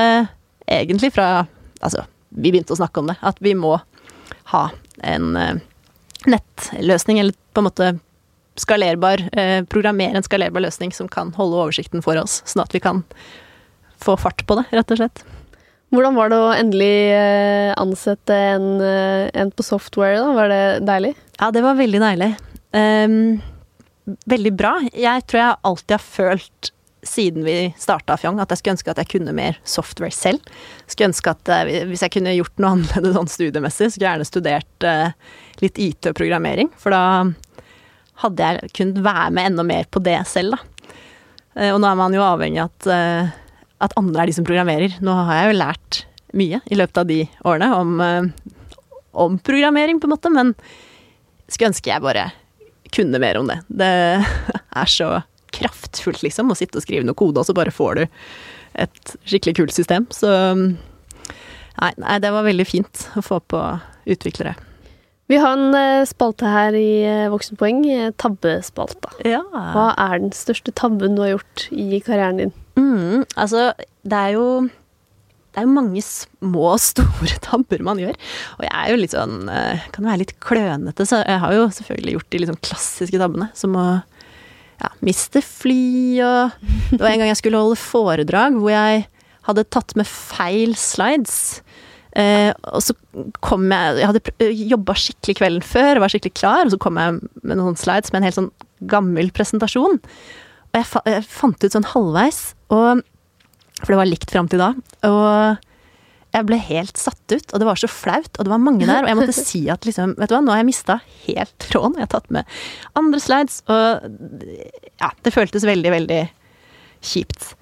egentlig 0.66 1.14
fra 1.14 1.46
Altså, 1.80 2.02
vi 2.36 2.50
begynte 2.50 2.74
å 2.74 2.80
snakke 2.80 3.00
om 3.00 3.08
det, 3.08 3.14
at 3.24 3.38
vi 3.40 3.54
må 3.56 3.78
ha 4.52 4.64
en 5.08 5.38
uh, 5.40 5.62
nettløsning, 6.28 7.22
eller 7.22 7.38
på 7.56 7.62
en 7.62 7.68
måte 7.70 7.92
skalerbar, 8.60 9.24
eh, 9.34 9.64
programmere 9.70 10.20
en 10.20 10.26
skalerbar 10.26 10.66
løsning 10.66 10.94
som 10.96 11.10
kan 11.12 11.34
holde 11.38 11.60
oversikten 11.64 12.04
for 12.06 12.20
oss, 12.20 12.42
sånn 12.50 12.64
at 12.66 12.76
vi 12.76 12.84
kan 12.84 13.04
få 14.00 14.16
fart 14.20 14.46
på 14.48 14.60
det, 14.60 14.66
rett 14.76 14.96
og 14.96 15.02
slett. 15.02 15.24
Hvordan 15.90 16.18
var 16.18 16.30
det 16.30 16.38
å 16.38 16.50
endelig 16.54 16.96
eh, 17.18 17.72
ansette 17.80 18.36
en, 18.54 18.68
eh, 18.84 19.30
en 19.42 19.50
på 19.52 19.66
software, 19.66 20.20
da? 20.22 20.34
Var 20.38 20.52
det 20.52 20.66
deilig? 20.86 21.16
Ja, 21.40 21.50
det 21.56 21.64
var 21.66 21.80
veldig 21.80 22.02
deilig. 22.04 22.34
Um, 22.78 23.40
veldig 24.30 24.52
bra. 24.58 24.76
Jeg 24.94 25.26
tror 25.26 25.42
jeg 25.42 25.64
alltid 25.66 25.96
har 25.98 26.06
følt 26.06 26.72
siden 27.10 27.46
vi 27.48 27.56
starta 27.80 28.18
Fjong, 28.20 28.42
at 28.44 28.52
jeg 28.52 28.60
skulle 28.60 28.76
ønske 28.76 28.92
at 28.92 29.00
jeg 29.02 29.10
kunne 29.16 29.34
mer 29.34 29.58
software 29.64 30.14
selv. 30.14 30.46
Skulle 30.86 31.10
ønske 31.10 31.32
at 31.32 31.52
Hvis 31.90 32.04
jeg 32.04 32.14
kunne 32.14 32.36
gjort 32.36 32.60
noe 32.60 32.76
annerledes 32.76 33.16
sånn 33.16 33.32
studiemessig, 33.32 33.90
skulle 33.94 34.06
jeg 34.06 34.18
gjerne 34.18 34.28
studert 34.28 34.86
uh, 34.86 35.14
litt 35.64 35.80
IT 35.80 36.12
og 36.12 36.18
programmering. 36.20 36.70
For 36.78 36.94
da 36.94 37.32
hadde 38.24 38.46
jeg 38.46 38.74
kunnet 38.76 39.00
være 39.06 39.30
med 39.36 39.52
enda 39.52 39.66
mer 39.68 39.88
på 39.92 40.02
det 40.04 40.18
selv, 40.28 40.58
da. 40.58 40.90
Eh, 41.56 41.72
og 41.74 41.80
nå 41.82 41.90
er 41.90 41.98
man 42.00 42.16
jo 42.16 42.26
avhengig 42.26 42.62
av 42.64 42.70
at, 42.72 42.90
eh, 42.94 43.32
at 43.86 43.96
andre 44.00 44.24
er 44.24 44.30
de 44.30 44.38
som 44.38 44.48
programmerer. 44.48 45.00
Nå 45.04 45.16
har 45.16 45.40
jeg 45.40 45.50
jo 45.50 45.60
lært 45.60 46.04
mye 46.40 46.62
i 46.70 46.78
løpet 46.78 47.02
av 47.02 47.10
de 47.10 47.24
årene 47.48 47.72
om, 47.76 48.02
eh, 48.02 48.30
om 49.14 49.40
programmering, 49.40 50.00
på 50.00 50.08
en 50.08 50.16
måte, 50.16 50.32
men 50.32 50.54
skulle 51.50 51.72
ønske 51.74 51.92
jeg 51.92 52.02
bare 52.02 52.32
kunne 52.92 53.20
mer 53.20 53.38
om 53.38 53.48
det. 53.48 53.60
Det 53.70 54.26
er 54.84 54.86
så 54.86 55.24
kraftfullt, 55.56 56.22
liksom, 56.22 56.52
å 56.52 56.58
sitte 56.58 56.78
og 56.78 56.86
skrive 56.86 57.06
noe 57.06 57.18
kode, 57.18 57.42
og 57.42 57.48
så 57.48 57.56
bare 57.58 57.74
får 57.74 57.96
du 57.96 58.08
et 58.76 59.16
skikkelig 59.26 59.56
kult 59.58 59.74
system. 59.74 60.06
Så 60.14 60.30
nei, 60.56 61.94
nei, 61.98 62.20
det 62.22 62.32
var 62.32 62.46
veldig 62.46 62.68
fint 62.68 63.08
å 63.18 63.24
få 63.26 63.40
på 63.42 63.64
utviklere. 64.10 64.54
Vi 65.30 65.38
har 65.38 65.54
en 65.54 65.76
eh, 65.78 66.08
spalte 66.10 66.50
her 66.50 66.74
i 66.74 67.04
eh, 67.06 67.28
Voksenpoeng, 67.30 67.84
eh, 67.94 68.10
tabbespalta. 68.18 69.12
Ja. 69.28 69.44
Hva 69.54 69.92
er 69.94 70.24
den 70.24 70.34
største 70.34 70.74
tabben 70.74 71.18
du 71.18 71.22
har 71.22 71.36
gjort 71.36 71.68
i 71.70 72.00
karrieren 72.02 72.42
din? 72.42 72.54
Mm, 72.80 73.26
altså, 73.38 73.70
det 74.10 74.22
er 74.26 74.38
jo 74.40 74.48
det 75.50 75.62
er 75.62 75.66
jo 75.66 75.76
mange 75.76 76.02
små 76.06 76.66
og 76.72 76.82
store 76.82 77.38
tabber 77.46 77.86
man 77.86 78.02
gjør. 78.02 78.18
Og 78.58 78.66
jeg 78.66 78.74
er 78.74 78.90
jo 78.90 79.00
litt 79.02 79.14
sånn 79.16 79.38
Kan 79.94 80.06
være 80.06 80.22
litt 80.24 80.36
klønete, 80.42 81.06
så 81.10 81.22
jeg 81.22 81.42
har 81.44 81.56
jo 81.58 81.70
selvfølgelig 81.78 82.18
gjort 82.18 82.30
de 82.34 82.42
liksom 82.44 82.60
klassiske 82.66 83.22
tabbene. 83.22 83.52
Som 83.58 83.78
å 83.78 83.88
ja, 84.80 84.92
miste 85.06 85.44
fly 85.46 85.86
og 86.26 86.58
Det 86.96 87.02
var 87.04 87.12
en 87.14 87.22
gang 87.22 87.34
jeg 87.34 87.42
skulle 87.44 87.62
holde 87.62 87.78
foredrag 87.78 88.58
hvor 88.58 88.74
jeg 88.74 89.06
hadde 89.46 89.70
tatt 89.70 89.94
med 90.00 90.10
feil 90.10 90.74
slides. 90.78 91.62
Eh, 92.18 92.50
og 92.74 92.82
så 92.82 92.96
kom 93.46 93.68
jeg 93.70 94.00
Jeg 94.02 94.10
hadde 94.10 94.48
jobba 94.72 94.96
skikkelig 94.98 95.36
kvelden 95.38 95.66
før, 95.66 95.92
og 95.96 96.06
var 96.06 96.14
skikkelig 96.14 96.38
klar, 96.40 96.66
og 96.66 96.74
så 96.74 96.82
kom 96.82 96.98
jeg 97.02 97.20
med 97.44 97.60
noen 97.60 97.78
slides 97.80 98.12
med 98.12 98.22
en 98.22 98.30
helt 98.30 98.40
sånn 98.40 98.52
gammel 98.90 99.32
presentasjon. 99.36 100.00
Og 100.00 100.78
jeg, 100.78 100.88
fa 100.90 101.02
jeg 101.08 101.26
fant 101.30 101.66
ut 101.66 101.76
sånn 101.76 101.90
halvveis, 101.92 102.44
og, 102.74 103.04
for 103.82 103.94
det 103.94 104.00
var 104.02 104.10
likt 104.10 104.34
fram 104.34 104.50
til 104.52 104.62
da. 104.62 104.74
Og 105.10 105.66
jeg 106.30 106.46
ble 106.46 106.60
helt 106.62 107.00
satt 107.02 107.34
ut, 107.34 107.54
og 107.54 107.62
det 107.62 107.68
var 107.68 107.80
så 107.82 107.90
flaut, 107.90 108.30
og 108.38 108.46
det 108.46 108.52
var 108.54 108.62
mange 108.62 108.86
der. 108.86 109.02
Og 109.02 109.10
jeg 109.10 109.20
måtte 109.20 109.38
si 109.52 109.64
at 109.74 109.86
liksom, 109.88 110.16
vet 110.20 110.30
du 110.30 110.36
hva, 110.38 110.44
nå 110.46 110.54
har 110.54 110.62
jeg 110.62 110.70
mista 110.70 111.00
helt 111.26 111.56
tråden. 111.62 111.98
Jeg 111.98 112.06
har 112.08 112.14
tatt 112.18 112.34
med 112.34 112.60
andre 113.00 113.22
slides, 113.24 113.62
og 113.70 114.10
ja, 115.02 115.14
det 115.26 115.34
føltes 115.36 115.66
veldig, 115.68 115.94
veldig 115.98 116.22
kjipt. 117.10 117.54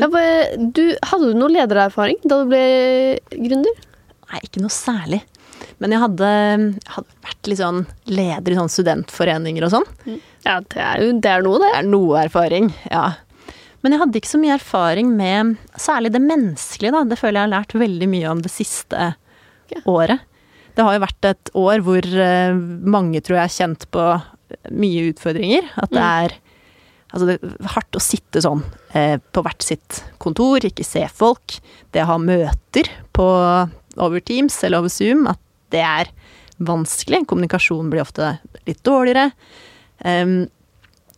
Ja, 0.00 0.08
du, 0.08 0.84
hadde 1.04 1.30
du 1.30 1.36
noe 1.38 1.52
ledererfaring 1.52 2.20
da 2.24 2.42
du 2.42 2.52
ble 2.52 2.64
gründer? 3.30 3.82
Nei, 4.32 4.40
ikke 4.46 4.62
noe 4.62 4.72
særlig. 4.72 5.20
Men 5.82 5.94
jeg 5.94 6.02
hadde, 6.02 6.30
hadde 6.94 7.20
vært 7.26 7.50
litt 7.50 7.60
sånn 7.60 7.82
leder 8.10 8.54
i 8.54 8.58
sånn 8.58 8.72
studentforeninger 8.72 9.66
og 9.66 9.74
sånn. 9.74 9.86
Mm. 10.06 10.18
Ja, 10.46 10.56
det 10.62 10.82
er 10.82 11.02
jo 11.02 11.12
det 11.22 11.32
er 11.32 11.44
noe, 11.44 11.60
det. 11.62 11.70
Det 11.70 11.80
er 11.82 11.88
noe 11.90 12.24
erfaring, 12.24 12.72
ja. 12.90 13.04
Men 13.82 13.94
jeg 13.94 14.02
hadde 14.02 14.20
ikke 14.20 14.30
så 14.30 14.40
mye 14.42 14.56
erfaring 14.56 15.08
med 15.18 15.56
særlig 15.80 16.12
det 16.14 16.22
menneskelige, 16.22 16.94
da. 16.94 17.02
Det 17.10 17.18
føler 17.18 17.40
jeg 17.40 17.48
har 17.48 17.54
lært 17.56 17.74
veldig 17.82 18.08
mye 18.12 18.30
om 18.30 18.42
det 18.44 18.52
siste 18.54 19.08
okay. 19.12 19.82
året. 19.90 20.22
Det 20.72 20.86
har 20.86 20.96
jo 20.96 21.02
vært 21.02 21.28
et 21.28 21.50
år 21.58 21.82
hvor 21.84 22.06
eh, 22.26 22.60
mange 22.94 23.20
tror 23.20 23.40
jeg 23.40 23.44
har 23.44 23.56
kjent 23.56 23.88
på 23.92 24.06
mye 24.72 25.10
utfordringer. 25.10 25.66
At 25.82 25.92
det 25.92 26.00
mm. 26.00 26.14
er 26.22 26.40
Altså 27.12 27.26
det 27.28 27.34
er 27.44 27.72
hardt 27.74 27.96
å 27.98 28.00
sitte 28.00 28.40
sånn 28.40 28.62
på 28.92 29.42
hvert 29.44 29.64
sitt 29.64 30.02
kontor, 30.20 30.64
ikke 30.68 30.84
se 30.84 31.06
folk. 31.08 31.54
Det 31.94 32.02
å 32.04 32.10
ha 32.10 32.18
møter 32.20 32.90
på, 33.16 33.26
over 33.96 34.20
Teams 34.20 34.58
eller 34.66 34.82
over 34.82 34.92
Zoom, 34.92 35.24
at 35.30 35.40
det 35.72 35.80
er 35.80 36.10
vanskelig. 36.62 37.24
Kommunikasjonen 37.30 37.90
blir 37.92 38.04
ofte 38.04 38.34
litt 38.68 38.82
dårligere. 38.84 39.30
Um, 40.04 40.44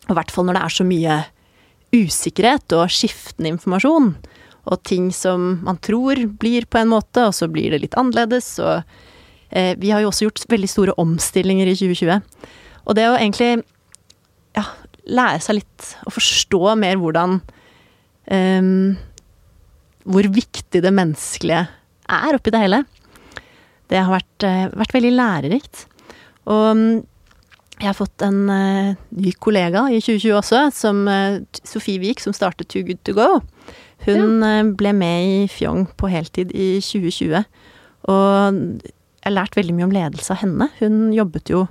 og 0.04 0.14
i 0.14 0.18
hvert 0.18 0.34
fall 0.34 0.46
når 0.48 0.58
det 0.58 0.64
er 0.64 0.76
så 0.76 0.86
mye 0.86 1.18
usikkerhet 1.94 2.74
og 2.76 2.92
skiftende 2.92 3.54
informasjon. 3.54 4.14
Og 4.64 4.80
ting 4.86 5.10
som 5.14 5.58
man 5.64 5.78
tror 5.84 6.18
blir 6.40 6.66
på 6.66 6.80
en 6.80 6.92
måte, 6.92 7.26
og 7.28 7.34
så 7.36 7.48
blir 7.52 7.74
det 7.74 7.82
litt 7.82 7.98
annerledes. 8.00 8.54
Og 8.64 8.80
eh, 9.50 9.74
vi 9.80 9.92
har 9.92 10.02
jo 10.02 10.10
også 10.10 10.28
gjort 10.28 10.46
veldig 10.50 10.70
store 10.70 10.96
omstillinger 11.00 11.70
i 11.70 11.76
2020. 11.76 12.48
Og 12.84 12.96
det 12.96 13.06
å 13.10 13.18
egentlig 13.18 13.52
ja, 14.56 14.64
lære 15.04 15.42
seg 15.44 15.60
litt 15.60 15.90
å 16.08 16.14
forstå 16.14 16.62
mer 16.80 17.00
hvordan 17.00 17.42
um, 18.30 18.96
Hvor 20.04 20.28
viktig 20.32 20.82
det 20.84 20.92
menneskelige 20.92 21.64
er 21.64 22.36
oppi 22.36 22.52
det 22.52 22.60
hele. 22.60 22.84
Det 23.88 24.00
har 24.00 24.12
vært, 24.12 24.46
uh, 24.46 24.68
vært 24.76 24.94
veldig 24.96 25.12
lærerikt. 25.14 25.86
Og 26.52 26.64
um, 26.76 26.86
jeg 27.80 27.88
har 27.88 27.96
fått 27.98 28.22
en 28.22 28.42
uh, 28.48 28.96
ny 29.16 29.32
kollega 29.42 29.86
i 29.90 30.00
2020 30.02 30.36
også, 30.38 30.64
som 30.76 31.04
uh, 31.08 31.40
Sofie 31.64 32.02
Wiik, 32.02 32.20
som 32.22 32.36
startet 32.36 32.68
Too 32.70 32.84
Good 32.86 33.02
To 33.08 33.16
Go. 33.16 33.30
Hun 34.04 34.44
ja. 34.44 34.58
ble 34.76 34.92
med 34.92 35.28
i 35.30 35.36
Fjong 35.48 35.86
på 35.96 36.10
heltid 36.12 36.50
i 36.52 36.74
2020. 36.84 37.40
Og 38.12 38.60
jeg 39.24 39.30
har 39.30 39.38
lært 39.38 39.56
veldig 39.56 39.72
mye 39.72 39.86
om 39.86 39.94
ledelse 39.94 40.34
av 40.34 40.42
henne. 40.42 40.68
Hun 40.82 41.08
jobbet 41.16 41.48
jo 41.48 41.62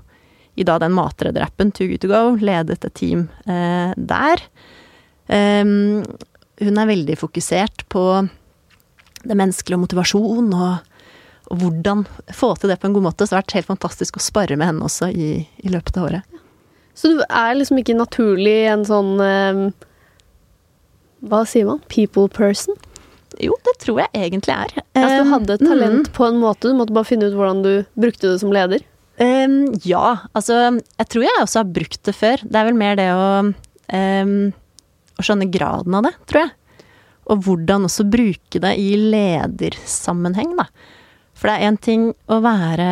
i 0.57 0.65
da 0.65 0.79
den 0.81 0.93
matrederappen 0.95 1.71
Too 1.73 1.91
Good 1.91 2.03
To 2.05 2.09
Go, 2.09 2.21
ledet 2.41 2.83
et 2.85 2.95
team 2.97 3.27
eh, 3.45 3.93
der. 3.97 4.41
Um, 5.29 6.03
hun 6.61 6.77
er 6.77 6.89
veldig 6.89 7.17
fokusert 7.17 7.85
på 7.91 8.03
det 9.23 9.37
menneskelige 9.39 9.77
og 9.77 9.85
motivasjon 9.85 10.53
og, 10.53 10.99
og, 11.47 11.55
hvordan 11.61 12.03
få 12.35 12.53
til 12.59 12.73
det 12.73 12.79
på 12.81 12.89
en 12.89 12.97
god 12.97 13.07
måte. 13.07 13.25
Så 13.25 13.33
det 13.33 13.39
har 13.39 13.43
vært 13.45 13.57
helt 13.59 13.71
fantastisk 13.71 14.19
å 14.19 14.23
spare 14.23 14.57
med 14.59 14.69
henne 14.69 14.85
også 14.85 15.09
i, 15.09 15.31
i 15.63 15.73
løpet 15.73 15.97
av 15.97 16.09
året. 16.09 16.39
Så 16.93 17.09
du 17.09 17.23
er 17.25 17.57
liksom 17.57 17.79
ikke 17.81 17.97
naturlig 17.97 18.57
en 18.69 18.83
sånn 18.85 19.15
eh, 19.25 19.61
Hva 21.25 21.39
sier 21.49 21.65
man? 21.65 21.79
People 21.89 22.27
person? 22.29 22.77
Jo, 23.41 23.55
det 23.65 23.79
tror 23.81 24.03
jeg 24.03 24.11
egentlig 24.13 24.53
er. 24.53 24.73
Altså, 24.93 25.23
du 25.23 25.31
hadde 25.31 25.55
et 25.55 25.63
talent 25.65 26.09
mm. 26.09 26.11
på 26.13 26.27
en 26.27 26.41
måte, 26.41 26.69
du 26.69 26.77
måtte 26.77 26.93
bare 26.93 27.09
finne 27.09 27.31
ut 27.31 27.37
hvordan 27.37 27.63
du 27.65 27.71
brukte 27.97 28.29
det 28.29 28.41
som 28.43 28.53
leder? 28.53 28.83
Um, 29.21 29.73
ja, 29.85 30.25
altså 30.33 30.55
Jeg 30.73 31.07
tror 31.13 31.25
jeg 31.25 31.41
også 31.41 31.61
har 31.61 31.73
brukt 31.73 31.99
det 32.05 32.13
før. 32.17 32.43
Det 32.45 32.59
er 32.59 32.67
vel 32.69 32.77
mer 32.77 32.97
det 32.97 33.09
å 33.13 33.25
um, 33.49 34.37
Å 35.23 35.27
skjønne 35.29 35.47
graden 35.51 35.95
av 35.95 36.03
det, 36.03 36.11
tror 36.27 36.43
jeg. 36.43 36.53
Og 37.31 37.45
hvordan 37.45 37.87
også 37.87 38.03
bruke 38.11 38.59
det 38.59 38.73
i 38.81 38.89
ledersammenheng, 38.99 40.57
da. 40.59 40.67
For 41.33 41.47
det 41.47 41.55
er 41.55 41.71
én 41.71 41.79
ting 41.79 42.09
å 42.27 42.41
være 42.43 42.89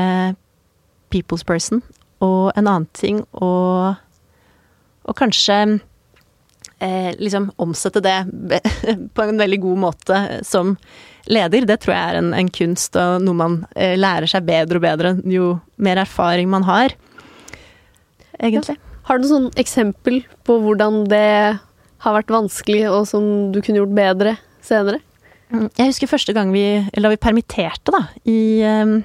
people's 1.11 1.43
person, 1.43 1.83
og 2.23 2.53
en 2.55 2.69
annen 2.69 2.87
ting 2.95 3.25
å, 3.35 3.51
Og 5.01 5.17
kanskje 5.17 5.55
eh, 6.79 7.11
liksom 7.17 7.49
omsette 7.57 7.99
det 8.05 8.17
på 9.15 9.23
en 9.23 9.39
veldig 9.41 9.59
god 9.63 9.79
måte 9.81 10.19
som 10.45 10.75
leder. 11.25 11.65
Det 11.65 11.79
tror 11.81 11.95
jeg 11.95 12.11
er 12.11 12.19
en, 12.19 12.33
en 12.37 12.51
kunst 12.53 12.95
og 13.01 13.25
noe 13.25 13.37
man 13.37 13.57
eh, 13.75 13.97
lærer 13.97 14.29
seg 14.29 14.45
bedre 14.47 14.77
og 14.77 14.85
bedre 14.85 15.15
jo 15.25 15.55
mer 15.81 16.03
erfaring 16.05 16.49
man 16.53 16.67
har. 16.69 16.95
Egentlig. 18.39 18.77
Ja. 18.77 19.01
Har 19.09 19.17
du 19.17 19.25
noe 19.25 19.33
sånn 19.33 19.51
eksempel 19.59 20.21
på 20.45 20.59
hvordan 20.61 21.03
det 21.09 21.57
har 22.01 22.17
vært 22.17 22.33
vanskelig, 22.33 22.83
og 22.89 23.05
som 23.09 23.23
du 23.53 23.61
kunne 23.61 23.81
gjort 23.81 23.95
bedre 23.97 24.35
senere? 24.65 25.01
Mm, 25.51 25.67
jeg 25.77 25.91
husker 25.91 26.09
første 26.09 26.33
gang 26.35 26.53
vi, 26.53 26.63
eller 26.93 27.09
da 27.09 27.15
vi 27.15 27.23
permitterte, 27.23 27.93
da, 27.93 28.05
i 28.29 28.39
um, 28.65 29.01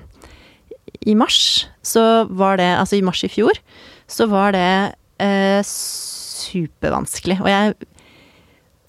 i 1.07 1.15
mars 1.19 1.67
så 1.87 2.27
var 2.31 2.59
det 2.61 2.69
Altså 2.77 2.99
i 2.99 3.05
mars 3.05 3.23
i 3.27 3.31
fjor 3.31 3.59
så 4.07 4.29
var 4.31 4.53
det 4.55 4.95
eh, 5.19 5.63
supervanskelig. 5.67 7.41
Og 7.43 7.49
jeg 7.51 7.75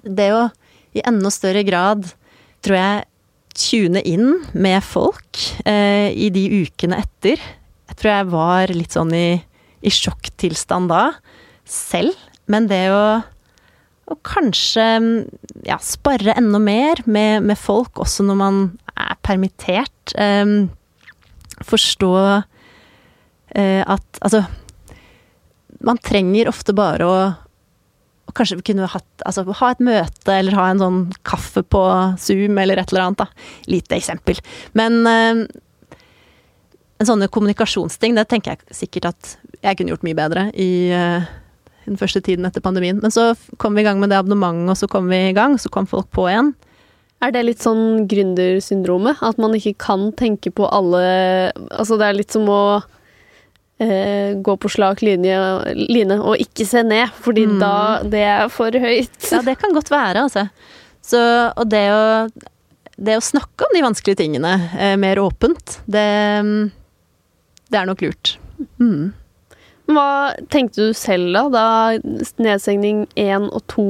Det 0.05 0.27
å 0.29 0.43
i 0.93 1.01
enda 1.09 1.31
større 1.33 1.63
grad, 1.65 2.05
tror 2.61 2.77
jeg, 2.77 3.07
tune 3.57 4.01
inn 4.05 4.45
med 4.53 4.85
folk 4.85 5.41
eh, 5.65 6.13
i 6.13 6.29
de 6.33 6.61
ukene 6.61 7.01
etter 7.01 7.41
Jeg 7.41 7.97
tror 7.97 8.11
jeg 8.11 8.29
var 8.29 8.73
litt 8.73 8.93
sånn 8.93 9.13
i, 9.17 9.41
i 9.81 9.89
sjokktilstand 9.93 10.93
da, 10.93 11.17
selv. 11.65 12.13
Men 12.45 12.69
det 12.69 12.85
å 12.93 13.25
og 14.07 14.19
kanskje 14.27 14.85
ja, 15.67 15.77
spare 15.83 16.35
enda 16.39 16.59
mer 16.63 17.01
med, 17.05 17.43
med, 17.47 17.59
folk, 17.59 17.99
også 17.99 18.25
når 18.27 18.37
man 18.39 18.61
er 18.95 19.17
permittert. 19.25 20.13
Um, 20.15 20.69
forstå 21.65 22.13
uh, 22.15 23.83
at 23.83 24.21
Altså, 24.21 24.43
man 25.83 25.99
trenger 26.01 26.49
ofte 26.49 26.73
bare 26.77 27.05
å, 27.05 27.17
å 28.27 28.33
kanskje 28.35 28.61
kunne 28.65 28.87
hatt, 28.89 29.07
altså, 29.27 29.43
ha 29.59 29.69
et 29.73 29.83
møte 29.83 30.33
eller 30.33 30.57
ha 30.57 30.71
en 30.71 30.81
sånn 30.81 30.99
kaffe 31.27 31.61
på 31.61 31.83
Zoom 32.21 32.57
eller 32.57 32.81
et 32.81 32.93
eller 32.93 33.09
annet, 33.09 33.25
da. 33.25 33.51
Lite 33.69 33.99
eksempel. 33.99 34.39
Men 34.77 35.01
uh, 35.05 35.45
sånne 37.05 37.29
kommunikasjonsting, 37.29 38.15
det 38.17 38.25
tenker 38.31 38.55
jeg 38.55 38.79
sikkert 38.79 39.11
at 39.11 39.35
jeg 39.61 39.77
kunne 39.77 39.93
gjort 39.93 40.05
mye 40.05 40.17
bedre 40.17 40.47
i 40.57 40.89
eh, 40.93 41.27
den 41.87 41.99
første 41.99 42.21
tiden 42.23 42.47
etter 42.47 42.63
pandemien. 42.63 42.99
Men 43.01 43.13
så 43.13 43.31
kom 43.61 43.77
vi 43.77 43.83
i 43.83 43.87
gang 43.87 44.01
med 44.01 44.11
det 44.11 44.19
abonnementet, 44.19 44.73
og 44.73 44.79
så 44.79 44.89
kom 44.91 45.09
vi 45.11 45.21
i 45.29 45.35
gang, 45.37 45.57
så 45.61 45.71
kom 45.73 45.87
folk 45.89 46.09
på 46.15 46.27
igjen. 46.31 46.53
Er 47.23 47.33
det 47.33 47.47
litt 47.47 47.63
sånn 47.63 48.05
gründersyndromet? 48.09 49.23
At 49.25 49.39
man 49.41 49.55
ikke 49.57 49.73
kan 49.81 50.11
tenke 50.19 50.51
på 50.53 50.67
alle 50.69 51.01
Altså, 51.73 51.97
det 51.97 52.05
er 52.05 52.17
litt 52.19 52.35
som 52.35 52.45
å 52.51 52.61
eh, 53.81 54.35
gå 54.37 54.57
på 54.61 54.69
slak 54.69 55.01
linje, 55.05 55.37
line 55.73 56.19
og 56.19 56.37
ikke 56.43 56.67
se 56.69 56.83
ned, 56.85 57.09
fordi 57.25 57.47
mm. 57.49 57.57
da 57.63 57.77
Det 58.05 58.21
er 58.21 58.45
for 58.53 58.69
høyt. 58.69 59.17
Ja, 59.31 59.41
det 59.45 59.57
kan 59.61 59.73
godt 59.73 59.89
være, 59.93 60.27
altså. 60.27 60.47
Så, 61.07 61.19
og 61.55 61.69
det 61.71 61.85
å, 61.93 62.03
det 62.97 63.17
å 63.17 63.23
snakke 63.23 63.65
om 63.65 63.73
de 63.73 63.85
vanskelige 63.85 64.21
tingene 64.21 64.57
eh, 64.75 64.97
mer 64.99 65.21
åpent, 65.23 65.79
det, 65.89 66.07
det 67.71 67.79
er 67.79 67.89
nok 67.89 68.03
lurt. 68.05 68.35
Mm. 68.81 69.13
Hva 69.87 70.35
tenkte 70.51 70.89
du 70.89 70.97
selv 70.97 71.31
da, 71.33 71.45
da 71.53 71.67
nedstengning 72.43 73.05
én 73.15 73.47
og 73.47 73.63
to 73.71 73.87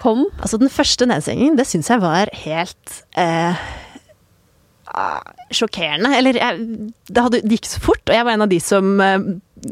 kom? 0.00 0.26
Altså, 0.42 0.60
den 0.60 0.72
første 0.72 1.08
nedstengingen, 1.08 1.56
det 1.56 1.66
syns 1.70 1.88
jeg 1.92 2.02
var 2.02 2.32
helt 2.44 2.98
eh, 3.20 3.64
ah, 4.92 5.32
sjokkerende. 5.54 6.12
Eller 6.18 6.36
jeg, 6.40 6.68
det, 7.08 7.16
hadde, 7.16 7.40
det, 7.40 7.56
gikk 7.56 7.70
så 7.70 7.82
fort, 7.84 8.04
og 8.04 8.16
jeg 8.16 8.28
var 8.28 8.36
en 8.36 8.44
av 8.44 8.52
de 8.52 8.60
som 8.60 8.94
eh, 9.00 9.28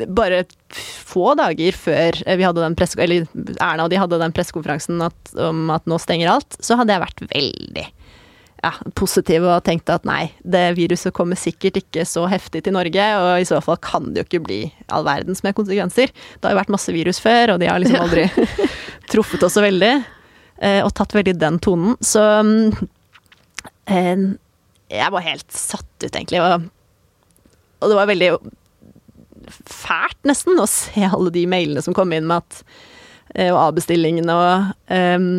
bare 0.08 0.44
få 0.72 1.34
dager 1.36 1.76
før 1.76 2.22
vi 2.24 2.46
hadde 2.48 2.64
den 2.64 2.78
presse... 2.78 2.96
Eller 3.02 3.28
Erna 3.58 3.84
og 3.84 3.92
de 3.92 4.00
hadde 4.00 4.20
den 4.22 4.32
pressekonferansen 4.32 5.02
om 5.04 5.74
at 5.74 5.90
nå 5.90 6.00
stenger 6.00 6.32
alt, 6.38 6.56
så 6.64 6.80
hadde 6.80 6.96
jeg 6.96 7.04
vært 7.04 7.26
veldig 7.34 7.90
ja, 8.62 8.72
positive 8.94 9.48
og 9.50 9.64
tenkte 9.66 9.96
at 9.96 10.04
nei, 10.06 10.30
det 10.46 10.76
viruset 10.78 11.14
kommer 11.16 11.38
sikkert 11.38 11.80
ikke 11.80 12.04
så 12.06 12.28
heftig 12.30 12.62
til 12.62 12.76
Norge, 12.76 13.06
og 13.18 13.42
i 13.42 13.46
så 13.48 13.58
fall 13.64 13.80
kan 13.82 14.12
det 14.12 14.22
jo 14.22 14.28
ikke 14.28 14.44
bli 14.46 14.60
all 14.94 15.06
verdens 15.06 15.42
med 15.42 15.56
konsekvenser. 15.58 16.12
Det 16.14 16.46
har 16.46 16.54
jo 16.54 16.60
vært 16.60 16.74
masse 16.74 16.94
virus 16.94 17.18
før, 17.22 17.54
og 17.54 17.62
de 17.62 17.70
har 17.70 17.82
liksom 17.82 18.04
aldri 18.04 18.28
truffet 19.12 19.42
oss 19.42 19.58
så 19.58 19.64
veldig. 19.64 19.92
Eh, 20.62 20.78
og 20.84 20.92
tatt 20.94 21.14
veldig 21.16 21.34
den 21.40 21.58
tonen. 21.62 21.96
Så 21.98 22.22
eh, 23.90 24.26
jeg 24.92 25.14
var 25.16 25.26
helt 25.26 25.48
satt 25.56 25.90
ut, 26.04 26.12
egentlig. 26.12 26.38
Og, 26.42 26.68
og, 27.80 27.88
det 27.90 27.98
var 27.98 28.10
veldig 28.12 28.30
fælt, 29.66 30.20
nesten, 30.28 30.60
å 30.62 30.70
se 30.70 31.02
alle 31.08 31.34
de 31.34 31.48
mailene 31.50 31.82
som 31.82 31.96
kom 31.96 32.14
inn 32.14 32.28
med 32.30 32.44
at 32.44 32.62
eh, 33.34 33.50
Og 33.50 33.58
avbestillingene 33.58 34.36
og 34.38 34.70
um, 34.86 35.32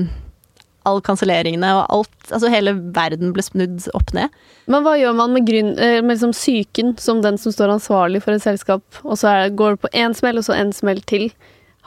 alle 0.89 1.03
kanselleringene 1.05 1.69
og 1.77 1.83
alt. 1.97 2.13
Altså 2.29 2.51
hele 2.51 2.75
verden 2.95 3.33
ble 3.35 3.45
snudd 3.45 3.87
opp 3.97 4.13
ned. 4.15 4.33
Men 4.71 4.85
hva 4.85 4.95
gjør 4.99 5.15
man 5.17 5.33
med, 5.35 5.47
grunn, 5.47 5.73
med 5.77 6.11
liksom 6.11 6.33
psyken 6.35 6.95
som 7.01 7.21
den 7.23 7.39
som 7.41 7.55
står 7.55 7.75
ansvarlig 7.75 8.23
for 8.23 8.35
et 8.35 8.45
selskap, 8.45 8.83
og 9.03 9.19
så 9.19 9.33
det, 9.43 9.57
går 9.59 9.75
det 9.75 9.83
på 9.83 9.93
én 10.03 10.15
smell, 10.17 10.39
og 10.39 10.47
så 10.47 10.57
en 10.57 10.73
smell 10.75 11.01
til? 11.09 11.29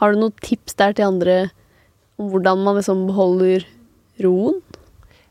Har 0.01 0.13
du 0.13 0.21
noen 0.21 0.35
tips 0.45 0.77
der 0.81 0.97
til 0.97 1.09
andre 1.09 1.37
om 2.21 2.31
hvordan 2.33 2.65
man 2.65 2.81
liksom 2.81 3.07
beholder 3.09 3.65
roen? 4.25 4.61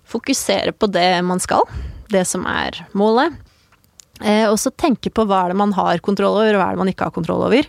Fokusere 0.05 0.73
på 0.77 0.89
det 0.93 1.09
man 1.25 1.41
skal, 1.41 1.65
det 2.13 2.25
som 2.29 2.45
er 2.49 2.83
målet. 2.97 3.33
Eh, 4.23 4.45
og 4.47 4.57
så 4.61 4.71
tenke 4.71 5.11
på 5.11 5.25
hva 5.27 5.43
er 5.43 5.53
det 5.53 5.59
man 5.59 5.73
har 5.75 6.01
kontroll 6.05 6.37
over, 6.37 6.53
og 6.53 6.61
hva 6.61 6.69
er 6.69 6.77
det 6.77 6.83
man 6.83 6.91
ikke 6.91 7.09
har 7.09 7.15
kontroll 7.15 7.43
over. 7.47 7.67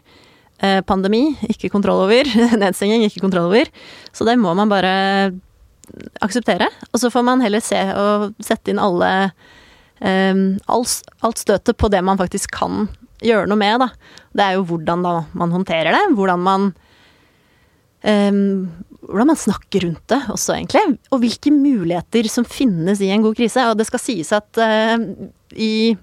Eh, 0.65 0.81
pandemi, 0.89 1.25
ikke 1.51 1.71
kontroll 1.73 2.05
over. 2.07 2.29
Nedstenging, 2.61 3.05
ikke 3.09 3.25
kontroll 3.25 3.51
over. 3.51 3.71
Så 4.17 4.27
det 4.29 4.39
må 4.41 4.55
man 4.57 4.71
bare 4.73 4.95
akseptere. 6.25 6.69
Og 6.93 7.01
så 7.03 7.11
får 7.13 7.27
man 7.27 7.45
heller 7.45 7.65
se 7.65 7.79
og 7.97 8.33
sette 8.45 8.73
inn 8.73 8.83
alle 8.83 9.11
eh, 10.01 10.43
alt 10.69 11.41
støtet 11.41 11.77
på 11.77 11.91
det 11.93 12.03
man 12.05 12.21
faktisk 12.21 12.55
kan 12.57 12.89
gjøre 13.25 13.49
noe 13.49 13.61
med, 13.61 13.81
da. 13.81 13.89
Det 14.37 14.45
er 14.45 14.59
jo 14.59 14.67
hvordan 14.69 15.05
da 15.07 15.15
man 15.39 15.55
håndterer 15.55 15.95
det. 15.95 16.03
Hvordan 16.19 16.43
man 16.45 16.67
um, 18.05 18.69
hvordan 19.07 19.31
man 19.31 19.39
snakker 19.39 19.87
rundt 19.87 20.05
det 20.11 20.21
også, 20.33 20.57
egentlig. 20.57 20.99
Og 21.15 21.23
hvilke 21.23 21.53
muligheter 21.55 22.29
som 22.31 22.47
finnes 22.49 23.01
i 23.01 23.11
en 23.15 23.25
god 23.25 23.37
krise. 23.39 23.65
Og 23.71 23.79
det 23.79 23.87
skal 23.89 24.03
sies 24.03 24.33
at 24.37 24.61
uh, 24.61 24.99
i 25.55 25.97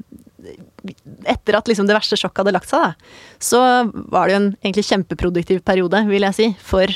etter 1.29 1.55
at 1.55 1.69
liksom 1.69 1.87
det 1.87 1.95
verste 1.95 2.17
sjokket 2.19 2.41
hadde 2.41 2.55
lagt 2.55 2.67
seg, 2.67 2.83
da, 2.83 3.37
så 3.39 3.59
var 4.11 4.27
det 4.27 4.33
jo 4.33 4.39
en 4.41 4.49
egentlig 4.57 4.83
kjempeproduktiv 4.89 5.61
periode, 5.63 6.01
vil 6.09 6.25
jeg 6.27 6.35
si, 6.35 6.47
for 6.59 6.91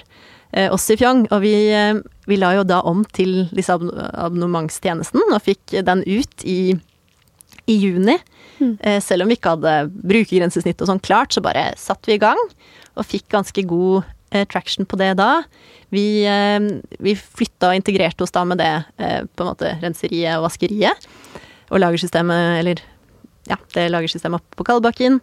oss 0.72 0.88
i 0.94 0.98
Fjong. 1.00 1.26
Og 1.36 1.42
vi, 1.44 1.54
uh, 1.76 2.00
vi, 2.30 2.40
la 2.40 2.54
jo 2.58 2.66
da 2.68 2.82
om 2.88 3.04
til 3.16 3.46
disse 3.56 3.74
abonnementstjenesten, 3.74 5.24
og 5.28 5.44
fikk 5.46 5.80
den 5.86 6.04
ut 6.08 6.46
i, 6.48 6.76
i 7.68 7.78
juni. 7.78 8.18
Mm. 8.58 8.76
Uh, 8.82 9.00
selv 9.04 9.26
om 9.26 9.32
vi 9.32 9.38
ikke 9.38 9.58
hadde 9.58 9.76
brukergrensesnitt 9.92 10.82
og 10.82 10.92
sånn 10.92 11.04
klart, 11.04 11.36
så 11.36 11.44
bare 11.46 11.72
satte 11.80 12.10
vi 12.10 12.18
i 12.18 12.24
gang. 12.24 12.40
Og 12.98 13.06
fikk 13.06 13.28
ganske 13.36 13.68
god 13.70 14.08
Eh, 14.30 14.44
traction 14.46 14.86
på 14.86 14.98
det 15.00 15.14
da. 15.16 15.44
Vi, 15.90 16.26
eh, 16.28 16.60
vi 17.00 17.16
flytta 17.16 17.72
og 17.72 17.80
integrerte 17.80 18.26
oss 18.26 18.34
da 18.36 18.44
med 18.44 18.60
det 18.60 18.74
eh, 19.00 19.22
på 19.24 19.44
en 19.44 19.52
måte 19.54 19.72
renseriet 19.80 20.36
og 20.36 20.50
vaskeriet. 20.50 21.08
Og 21.72 21.80
lagersystemet, 21.80 22.60
eller 22.60 22.82
ja, 23.48 23.56
det 23.76 23.88
lagersystemet 23.94 24.42
oppe 24.42 24.60
på 24.60 24.68
Kalbakken. 24.68 25.22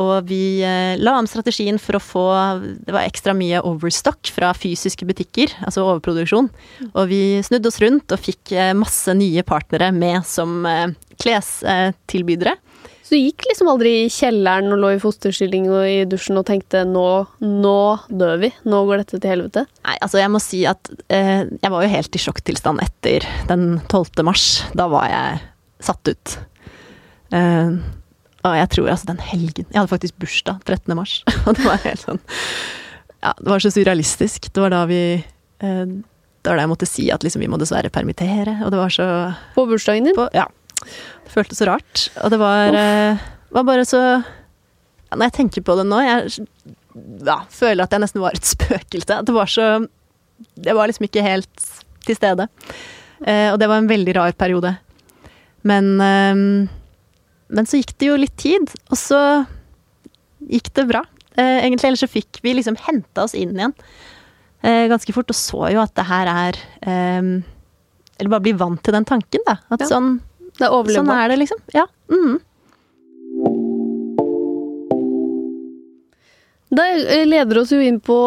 Og 0.00 0.26
vi 0.26 0.58
la 0.98 1.12
om 1.20 1.28
strategien 1.30 1.76
for 1.78 1.94
å 1.94 2.02
få 2.02 2.24
Det 2.82 2.90
var 2.90 3.06
ekstra 3.06 3.30
mye 3.36 3.60
overstock 3.62 4.32
fra 4.34 4.50
fysiske 4.58 5.06
butikker, 5.06 5.52
altså 5.62 5.84
overproduksjon. 5.86 6.50
Og 6.90 7.04
vi 7.12 7.20
snudde 7.46 7.70
oss 7.70 7.78
rundt 7.82 8.10
og 8.10 8.22
fikk 8.22 8.56
masse 8.74 9.14
nye 9.14 9.44
partnere 9.46 9.92
med 9.94 10.26
som 10.26 10.66
klestilbydere. 11.22 12.56
Så 13.04 13.18
du 13.18 13.20
gikk 13.20 13.44
liksom 13.44 13.68
aldri 13.68 13.90
i 14.06 14.12
kjelleren 14.12 14.72
og 14.72 14.80
lå 14.80 14.94
i 14.94 15.00
fosterstilling 15.02 15.66
og 15.68 15.82
i 15.84 15.96
dusjen 16.08 16.40
og 16.40 16.46
tenkte 16.48 16.86
nå, 16.88 17.08
nå 17.44 17.80
dør 18.08 18.38
vi, 18.40 18.48
nå 18.64 18.80
går 18.88 19.02
dette 19.02 19.18
til 19.20 19.34
helvete? 19.34 19.66
Nei, 19.84 19.96
altså 20.00 20.22
jeg 20.22 20.32
må 20.32 20.40
si 20.40 20.62
at 20.68 20.88
eh, 21.12 21.44
jeg 21.44 21.72
var 21.74 21.84
jo 21.84 21.92
helt 21.92 22.16
i 22.16 22.22
sjokktilstand 22.24 22.80
etter 22.80 23.26
den 23.50 23.76
12. 23.90 24.24
mars. 24.24 24.46
Da 24.72 24.88
var 24.88 25.10
jeg 25.12 25.42
satt 25.84 26.14
ut. 26.14 26.36
Eh, 27.36 27.76
og 28.44 28.56
jeg 28.58 28.68
tror 28.74 28.90
altså 28.92 29.08
den 29.08 29.20
helgen 29.24 29.66
Jeg 29.70 29.78
hadde 29.78 29.90
faktisk 29.92 30.18
bursdag 30.20 30.58
13. 30.68 30.94
mars, 30.98 31.14
og 31.46 31.54
det 31.56 31.64
var 31.66 31.80
helt 31.84 32.02
sånn 32.04 32.20
Ja, 33.24 33.32
det 33.40 33.48
var 33.48 33.62
så 33.64 33.70
surrealistisk. 33.72 34.50
Det 34.52 34.60
var 34.60 34.74
da 34.74 34.82
vi 34.90 34.98
eh, 35.16 35.86
Det 35.88 36.50
var 36.50 36.58
da 36.60 36.64
jeg 36.66 36.72
måtte 36.74 36.88
si 36.88 37.06
at 37.14 37.24
liksom 37.24 37.40
vi 37.40 37.48
må 37.48 37.56
dessverre 37.60 37.88
permittere, 37.94 38.58
og 38.66 38.72
det 38.74 38.80
var 38.82 38.92
så 38.92 39.06
På 39.56 39.64
bursdagen 39.70 40.04
din? 40.10 40.16
på, 40.18 40.28
Ja. 40.36 40.44
Det 40.84 41.32
føltes 41.32 41.56
så 41.62 41.64
rart. 41.70 42.02
Og 42.20 42.28
det 42.34 42.36
var, 42.42 42.74
eh, 42.76 43.22
var 43.56 43.64
bare 43.64 43.86
så 43.88 44.00
ja, 44.04 45.14
Når 45.16 45.30
jeg 45.30 45.36
tenker 45.38 45.64
på 45.64 45.78
det 45.80 45.86
nå, 45.88 46.02
jeg 46.04 46.34
ja, 47.24 47.38
føler 47.50 47.86
at 47.86 47.94
jeg 47.96 48.02
nesten 48.04 48.20
var 48.22 48.36
et 48.36 48.44
spøkelse. 48.54 49.22
Det 49.24 49.34
var 49.34 49.48
så 49.50 49.68
Jeg 50.60 50.76
var 50.76 50.90
liksom 50.90 51.08
ikke 51.08 51.24
helt 51.24 51.70
til 52.04 52.18
stede. 52.18 52.46
Eh, 53.24 53.48
og 53.54 53.56
det 53.62 53.70
var 53.70 53.80
en 53.80 53.88
veldig 53.88 54.14
rar 54.18 54.36
periode. 54.36 54.74
Men 55.64 55.88
eh, 56.04 56.44
Men 57.54 57.68
så 57.70 57.78
gikk 57.78 57.94
det 58.02 58.08
jo 58.10 58.18
litt 58.18 58.34
tid, 58.40 58.72
og 58.90 58.98
så 58.98 59.20
gikk 60.50 60.72
det 60.76 60.88
bra. 60.90 61.04
Eh, 61.38 61.60
egentlig, 61.64 61.88
ellers 61.90 62.02
så 62.04 62.10
fikk 62.10 62.40
vi 62.44 62.56
liksom 62.58 62.76
henta 62.86 63.24
oss 63.26 63.34
inn 63.38 63.54
igjen 63.56 63.72
eh, 64.62 64.84
ganske 64.90 65.14
fort, 65.14 65.30
og 65.32 65.38
så 65.38 65.70
jo 65.74 65.80
at 65.82 65.94
det 65.98 66.06
her 66.06 66.30
er 66.30 66.58
eh, 66.86 67.30
Eller 68.20 68.30
bare 68.30 68.44
bli 68.44 68.54
vant 68.58 68.82
til 68.86 68.94
den 68.94 69.06
tanken, 69.08 69.42
da. 69.46 69.58
At 69.74 69.82
Ja. 69.82 69.90
sånn, 69.96 70.20
Det 70.58 70.68
er 70.68 70.94
sånn 70.94 71.10
er 71.10 71.28
det, 71.32 71.38
liksom. 71.42 71.58
Ja. 71.74 71.86
Mm. 72.10 72.38
Det 76.74 76.86
eh, 77.10 77.24
leder 77.26 77.58
oss 77.58 77.72
jo 77.74 77.80
inn 77.82 78.00
på 78.00 78.18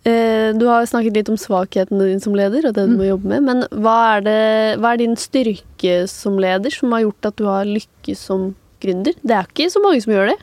Du 0.00 0.62
har 0.64 0.86
snakket 0.88 1.18
litt 1.18 1.28
om 1.28 1.36
svakhetene 1.36 2.06
dine 2.08 2.22
som 2.24 2.32
leder, 2.36 2.64
og 2.68 2.76
det 2.76 2.86
du 2.88 2.94
må 2.96 3.04
jobbe 3.04 3.28
med. 3.34 3.44
Men 3.44 3.82
hva 3.84 3.96
er, 4.14 4.22
det, 4.24 4.38
hva 4.80 4.94
er 4.94 5.02
din 5.02 5.18
styrke 5.20 5.98
som 6.08 6.38
leder 6.40 6.72
som 6.72 6.94
har 6.96 7.04
gjort 7.04 7.28
at 7.28 7.36
du 7.36 7.44
har 7.44 7.68
lykkes 7.68 8.22
som 8.30 8.46
gründer? 8.80 9.18
Det 9.20 9.36
er 9.36 9.50
ikke 9.50 9.68
så 9.72 9.82
mange 9.84 10.00
som 10.00 10.14
gjør 10.14 10.32
det. 10.32 10.38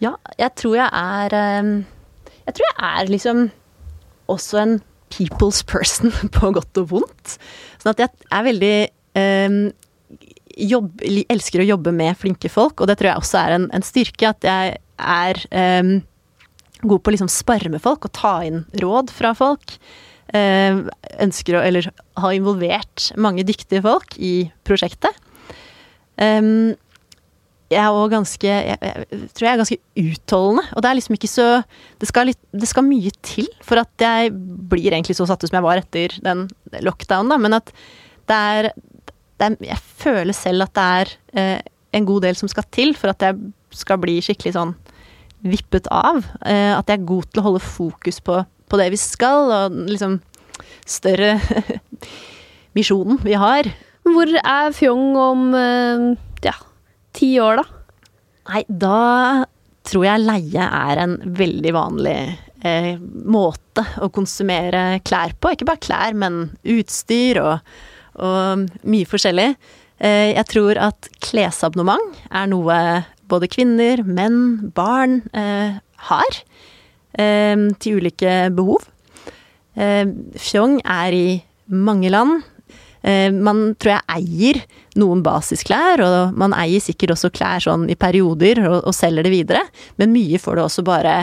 Ja, 0.00 0.14
jeg 0.40 0.54
tror 0.56 0.76
jeg 0.78 0.88
er 0.88 1.34
ehm, 1.36 1.72
Jeg 2.46 2.56
tror 2.56 2.70
jeg 2.70 2.78
er 2.88 3.10
liksom 3.12 3.42
også 4.30 4.62
en 4.62 4.78
people's 5.12 5.60
person 5.66 6.12
på 6.36 6.52
godt 6.56 6.80
og 6.82 6.90
vondt. 6.94 7.36
Sånn 7.82 7.92
at 7.94 8.04
jeg 8.04 8.10
er 8.30 8.46
veldig 8.46 8.76
ehm, 9.20 9.60
jobb, 10.70 11.02
elsker 11.30 11.62
å 11.62 11.68
jobbe 11.68 11.92
med 11.94 12.18
flinke 12.18 12.50
folk, 12.52 12.80
og 12.80 12.90
det 12.90 12.98
tror 12.98 13.12
jeg 13.12 13.22
også 13.22 13.42
er 13.42 13.56
en, 13.58 13.66
en 13.76 13.86
styrke. 13.86 14.32
At 14.32 14.46
jeg 14.46 14.78
er 15.00 15.42
god 16.82 17.02
på 17.02 17.12
å 17.12 17.14
liksom 17.16 17.30
spare 17.32 17.72
med 17.72 17.82
folk 17.84 18.06
og 18.08 18.14
ta 18.16 18.38
inn 18.46 18.64
råd 18.82 19.12
fra 19.14 19.32
folk. 19.36 19.78
Ehm, 20.36 20.84
ønsker 21.20 21.58
å, 21.58 21.64
eller 21.66 21.90
har 22.20 22.36
involvert 22.36 23.10
mange 23.20 23.44
dyktige 23.46 23.82
folk 23.84 24.14
i 24.18 24.50
prosjektet. 24.66 25.16
Jeg 27.70 27.78
er 27.78 27.94
også 27.94 28.10
ganske 28.10 28.48
jeg, 28.50 28.76
jeg 28.82 29.26
tror 29.30 29.46
jeg 29.46 29.52
er 29.52 29.60
ganske 29.60 29.78
utholdende. 30.02 30.64
Og 30.74 30.82
det 30.82 30.90
er 30.90 30.96
liksom 30.98 31.16
ikke 31.16 31.30
så 31.30 31.48
det 32.02 32.08
skal, 32.10 32.30
litt, 32.32 32.40
det 32.50 32.68
skal 32.68 32.86
mye 32.86 33.12
til 33.26 33.46
for 33.64 33.80
at 33.80 34.02
jeg 34.02 34.32
blir 34.34 34.90
egentlig 34.90 35.16
så 35.18 35.26
satt 35.30 35.44
ut 35.44 35.52
som 35.52 35.60
jeg 35.60 35.66
var 35.68 35.80
etter 35.80 36.16
den 36.24 36.48
lockdown, 36.82 37.30
da. 37.30 37.38
Men 37.38 37.56
at 37.60 37.70
det 38.30 38.38
er, 38.38 38.70
det 39.38 39.46
er 39.46 39.56
Jeg 39.70 39.82
føler 40.02 40.36
selv 40.36 40.66
at 40.66 40.74
det 40.76 40.88
er 40.98 41.14
eh, 41.38 41.60
en 41.96 42.06
god 42.06 42.26
del 42.26 42.38
som 42.38 42.50
skal 42.50 42.66
til 42.74 42.94
for 42.98 43.14
at 43.14 43.22
jeg 43.22 43.38
skal 43.74 44.00
bli 44.02 44.18
skikkelig 44.24 44.56
sånn 44.56 44.74
vippet 45.46 45.88
av. 45.94 46.24
Eh, 46.44 46.72
at 46.76 46.90
jeg 46.90 47.00
er 47.00 47.08
god 47.08 47.28
til 47.30 47.42
å 47.42 47.46
holde 47.48 47.62
fokus 47.64 48.20
på, 48.24 48.40
på 48.44 48.80
det 48.80 48.90
vi 48.94 49.00
skal, 49.00 49.52
og 49.56 49.78
liksom 49.90 50.18
større 50.88 51.36
visjonen 52.78 53.20
vi 53.24 53.36
har. 53.38 53.70
Hvor 54.06 54.30
er 54.40 54.74
Fjong 54.76 55.16
om 55.20 55.48
eh, 55.56 56.06
ja, 56.46 56.56
ti 57.16 57.34
år, 57.42 57.62
da? 57.62 57.80
Nei, 58.50 58.64
da 58.66 59.00
tror 59.86 60.06
jeg 60.06 60.24
leie 60.24 60.64
er 60.64 61.00
en 61.02 61.16
veldig 61.38 61.72
vanlig 61.74 62.18
eh, 62.66 62.96
måte 63.00 63.84
å 64.02 64.10
konsumere 64.12 65.00
klær 65.06 65.34
på. 65.38 65.54
Ikke 65.54 65.68
bare 65.68 65.82
klær, 65.82 66.16
men 66.18 66.42
utstyr 66.62 67.40
og, 67.42 67.70
og 68.20 68.66
mye 68.90 69.08
forskjellig. 69.08 69.52
Eh, 70.00 70.32
jeg 70.32 70.46
tror 70.52 70.80
at 70.80 71.10
klesabonnement 71.22 72.20
er 72.30 72.50
noe 72.50 72.76
både 73.30 73.48
kvinner, 73.50 74.02
menn, 74.04 74.70
barn 74.76 75.20
eh, 75.36 75.78
har. 76.10 76.40
Eh, 77.18 77.68
til 77.82 78.00
ulike 78.00 78.34
behov. 78.56 78.86
Eh, 79.78 80.06
Fjong 80.40 80.80
er 80.84 81.16
i 81.16 81.28
mange 81.70 82.12
land. 82.12 82.42
Man 83.00 83.62
tror 83.80 83.94
jeg 83.94 84.12
eier 84.12 84.58
noen 85.00 85.22
basisklær, 85.24 86.02
og 86.04 86.34
man 86.36 86.52
eier 86.52 86.82
sikkert 86.84 87.14
også 87.14 87.30
klær 87.32 87.62
sånn 87.64 87.86
i 87.88 87.96
perioder 87.96 88.60
og, 88.66 88.74
og 88.90 88.92
selger 88.92 89.24
det 89.24 89.32
videre, 89.32 89.62
men 89.96 90.12
mye 90.12 90.36
får 90.36 90.58
det 90.58 90.64
også 90.66 90.84
bare 90.84 91.14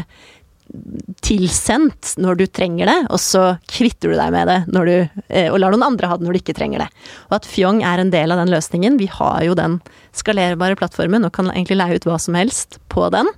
tilsendt 1.23 2.13
når 2.21 2.39
du 2.39 2.45
trenger 2.47 2.89
det, 2.89 2.97
og 3.13 3.19
så 3.21 3.43
kvitter 3.71 4.13
du 4.13 4.17
deg 4.19 4.33
med 4.35 4.49
det 4.49 4.57
når 4.73 4.89
du, 4.89 5.21
eh, 5.29 5.49
og 5.51 5.59
lar 5.61 5.73
noen 5.73 5.85
andre 5.87 6.09
ha 6.11 6.17
det 6.19 6.27
når 6.27 6.37
du 6.37 6.41
ikke 6.41 6.57
trenger 6.57 6.83
det. 6.85 6.87
Og 7.29 7.37
at 7.39 7.49
Fjong 7.49 7.81
er 7.85 8.01
en 8.01 8.13
del 8.13 8.33
av 8.33 8.41
den 8.41 8.53
løsningen. 8.53 8.99
Vi 9.01 9.09
har 9.11 9.43
jo 9.47 9.57
den 9.57 9.79
skalerbare 10.17 10.77
plattformen 10.79 11.27
og 11.27 11.33
kan 11.35 11.51
egentlig 11.53 11.79
leie 11.79 11.99
ut 11.99 12.07
hva 12.07 12.19
som 12.21 12.37
helst 12.37 12.79
på 12.93 13.09
den. 13.13 13.29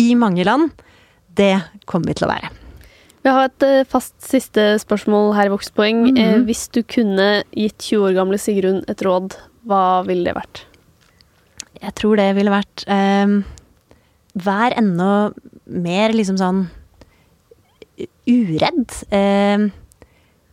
I 0.00 0.14
mange 0.18 0.46
land. 0.46 0.72
Det 1.36 1.54
kommer 1.88 2.10
vi 2.10 2.18
til 2.18 2.26
å 2.28 2.32
være. 2.32 2.50
Vi 3.20 3.32
har 3.32 3.50
et 3.50 3.66
eh, 3.66 3.86
fast 3.88 4.16
siste 4.24 4.72
spørsmål 4.80 5.34
her 5.36 5.50
i 5.50 5.52
Vokspoeng. 5.52 6.02
Mm 6.10 6.16
-hmm. 6.16 6.44
hvis 6.44 6.68
du 6.68 6.82
kunne 6.82 7.44
gitt 7.52 7.78
20 7.78 8.08
år 8.08 8.14
gamle 8.14 8.38
Sigrun 8.38 8.84
et 8.88 9.02
råd, 9.02 9.36
hva 9.66 10.02
ville 10.06 10.24
det 10.24 10.34
vært? 10.34 10.64
Jeg 11.82 11.94
tror 11.94 12.16
det 12.16 12.34
ville 12.36 12.50
vært 12.50 12.84
eh, 12.88 13.42
Vær 14.34 14.72
enda 14.78 15.32
mer 15.70 16.14
liksom 16.14 16.38
sånn 16.40 16.64
uredd. 18.30 18.94
Eh, 19.14 19.66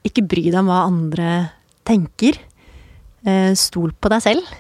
ikke 0.08 0.26
bry 0.30 0.48
deg 0.50 0.62
om 0.62 0.72
hva 0.72 0.86
andre 0.88 1.32
tenker. 1.88 2.40
Eh, 3.28 3.54
stol 3.58 3.94
på 3.98 4.12
deg 4.14 4.24
selv. 4.24 4.58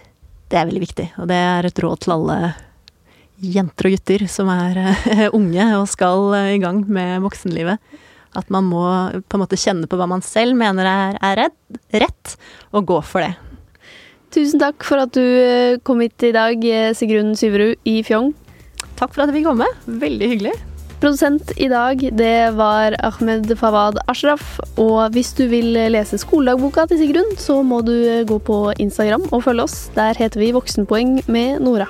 Det 0.47 0.59
er 0.59 0.69
veldig 0.69 0.83
viktig, 0.83 1.09
og 1.19 1.27
det 1.29 1.37
er 1.43 1.67
et 1.67 1.83
råd 1.83 2.03
til 2.03 2.15
alle 2.15 2.37
jenter 3.43 3.89
og 3.89 3.93
gutter 3.97 4.25
som 4.31 4.49
er 4.49 4.79
eh, 4.81 5.25
unge 5.37 5.65
og 5.77 5.87
skal 5.91 6.31
eh, 6.37 6.53
i 6.55 6.61
gang 6.61 6.83
med 6.89 7.21
voksenlivet. 7.25 7.81
At 8.37 8.49
man 8.53 8.67
må 8.69 8.83
på 9.25 9.37
en 9.37 9.43
måte 9.43 9.59
kjenne 9.59 9.89
på 9.89 9.97
hva 9.97 10.07
man 10.09 10.23
selv 10.25 10.57
mener 10.57 10.87
er, 10.89 11.19
er 11.23 11.37
redd, 11.43 11.77
rett, 12.03 12.33
og 12.75 12.89
gå 12.89 12.99
for 13.05 13.25
det. 13.25 13.33
Tusen 14.35 14.59
takk 14.61 14.83
for 14.85 15.01
at 15.01 15.13
du 15.15 15.23
eh, 15.23 15.79
kom 15.87 16.03
hit 16.03 16.27
i 16.27 16.33
dag, 16.35 16.67
Sigrun 16.97 17.33
Syverud 17.39 17.79
i 17.87 18.01
Fjong. 18.05 18.33
Takk 18.97 19.13
for 19.13 19.23
at 19.23 19.31
jeg 19.31 19.41
fikk 19.41 19.51
komme. 19.51 19.69
Veldig 19.85 20.33
hyggelig. 20.33 20.55
Produsent 20.97 21.51
i 21.61 21.67
dag, 21.69 22.01
det 22.17 22.57
var 22.57 22.95
Ahmed 23.05 23.51
Fawad 23.59 23.99
Ashraf. 24.09 24.57
Og 24.81 25.13
hvis 25.13 25.29
du 25.37 25.45
vil 25.51 25.77
lese 25.93 26.17
skoledagboka 26.17 26.87
til 26.89 27.03
Sigrun, 27.03 27.35
så 27.37 27.59
må 27.61 27.83
du 27.85 27.93
gå 28.25 28.39
på 28.41 28.63
Instagram 28.81 29.27
og 29.29 29.45
følge 29.45 29.67
oss. 29.67 29.77
Der 29.93 30.17
heter 30.17 30.41
vi 30.41 30.55
Voksenpoeng 30.57 31.19
med 31.29 31.61
Nora. 31.61 31.85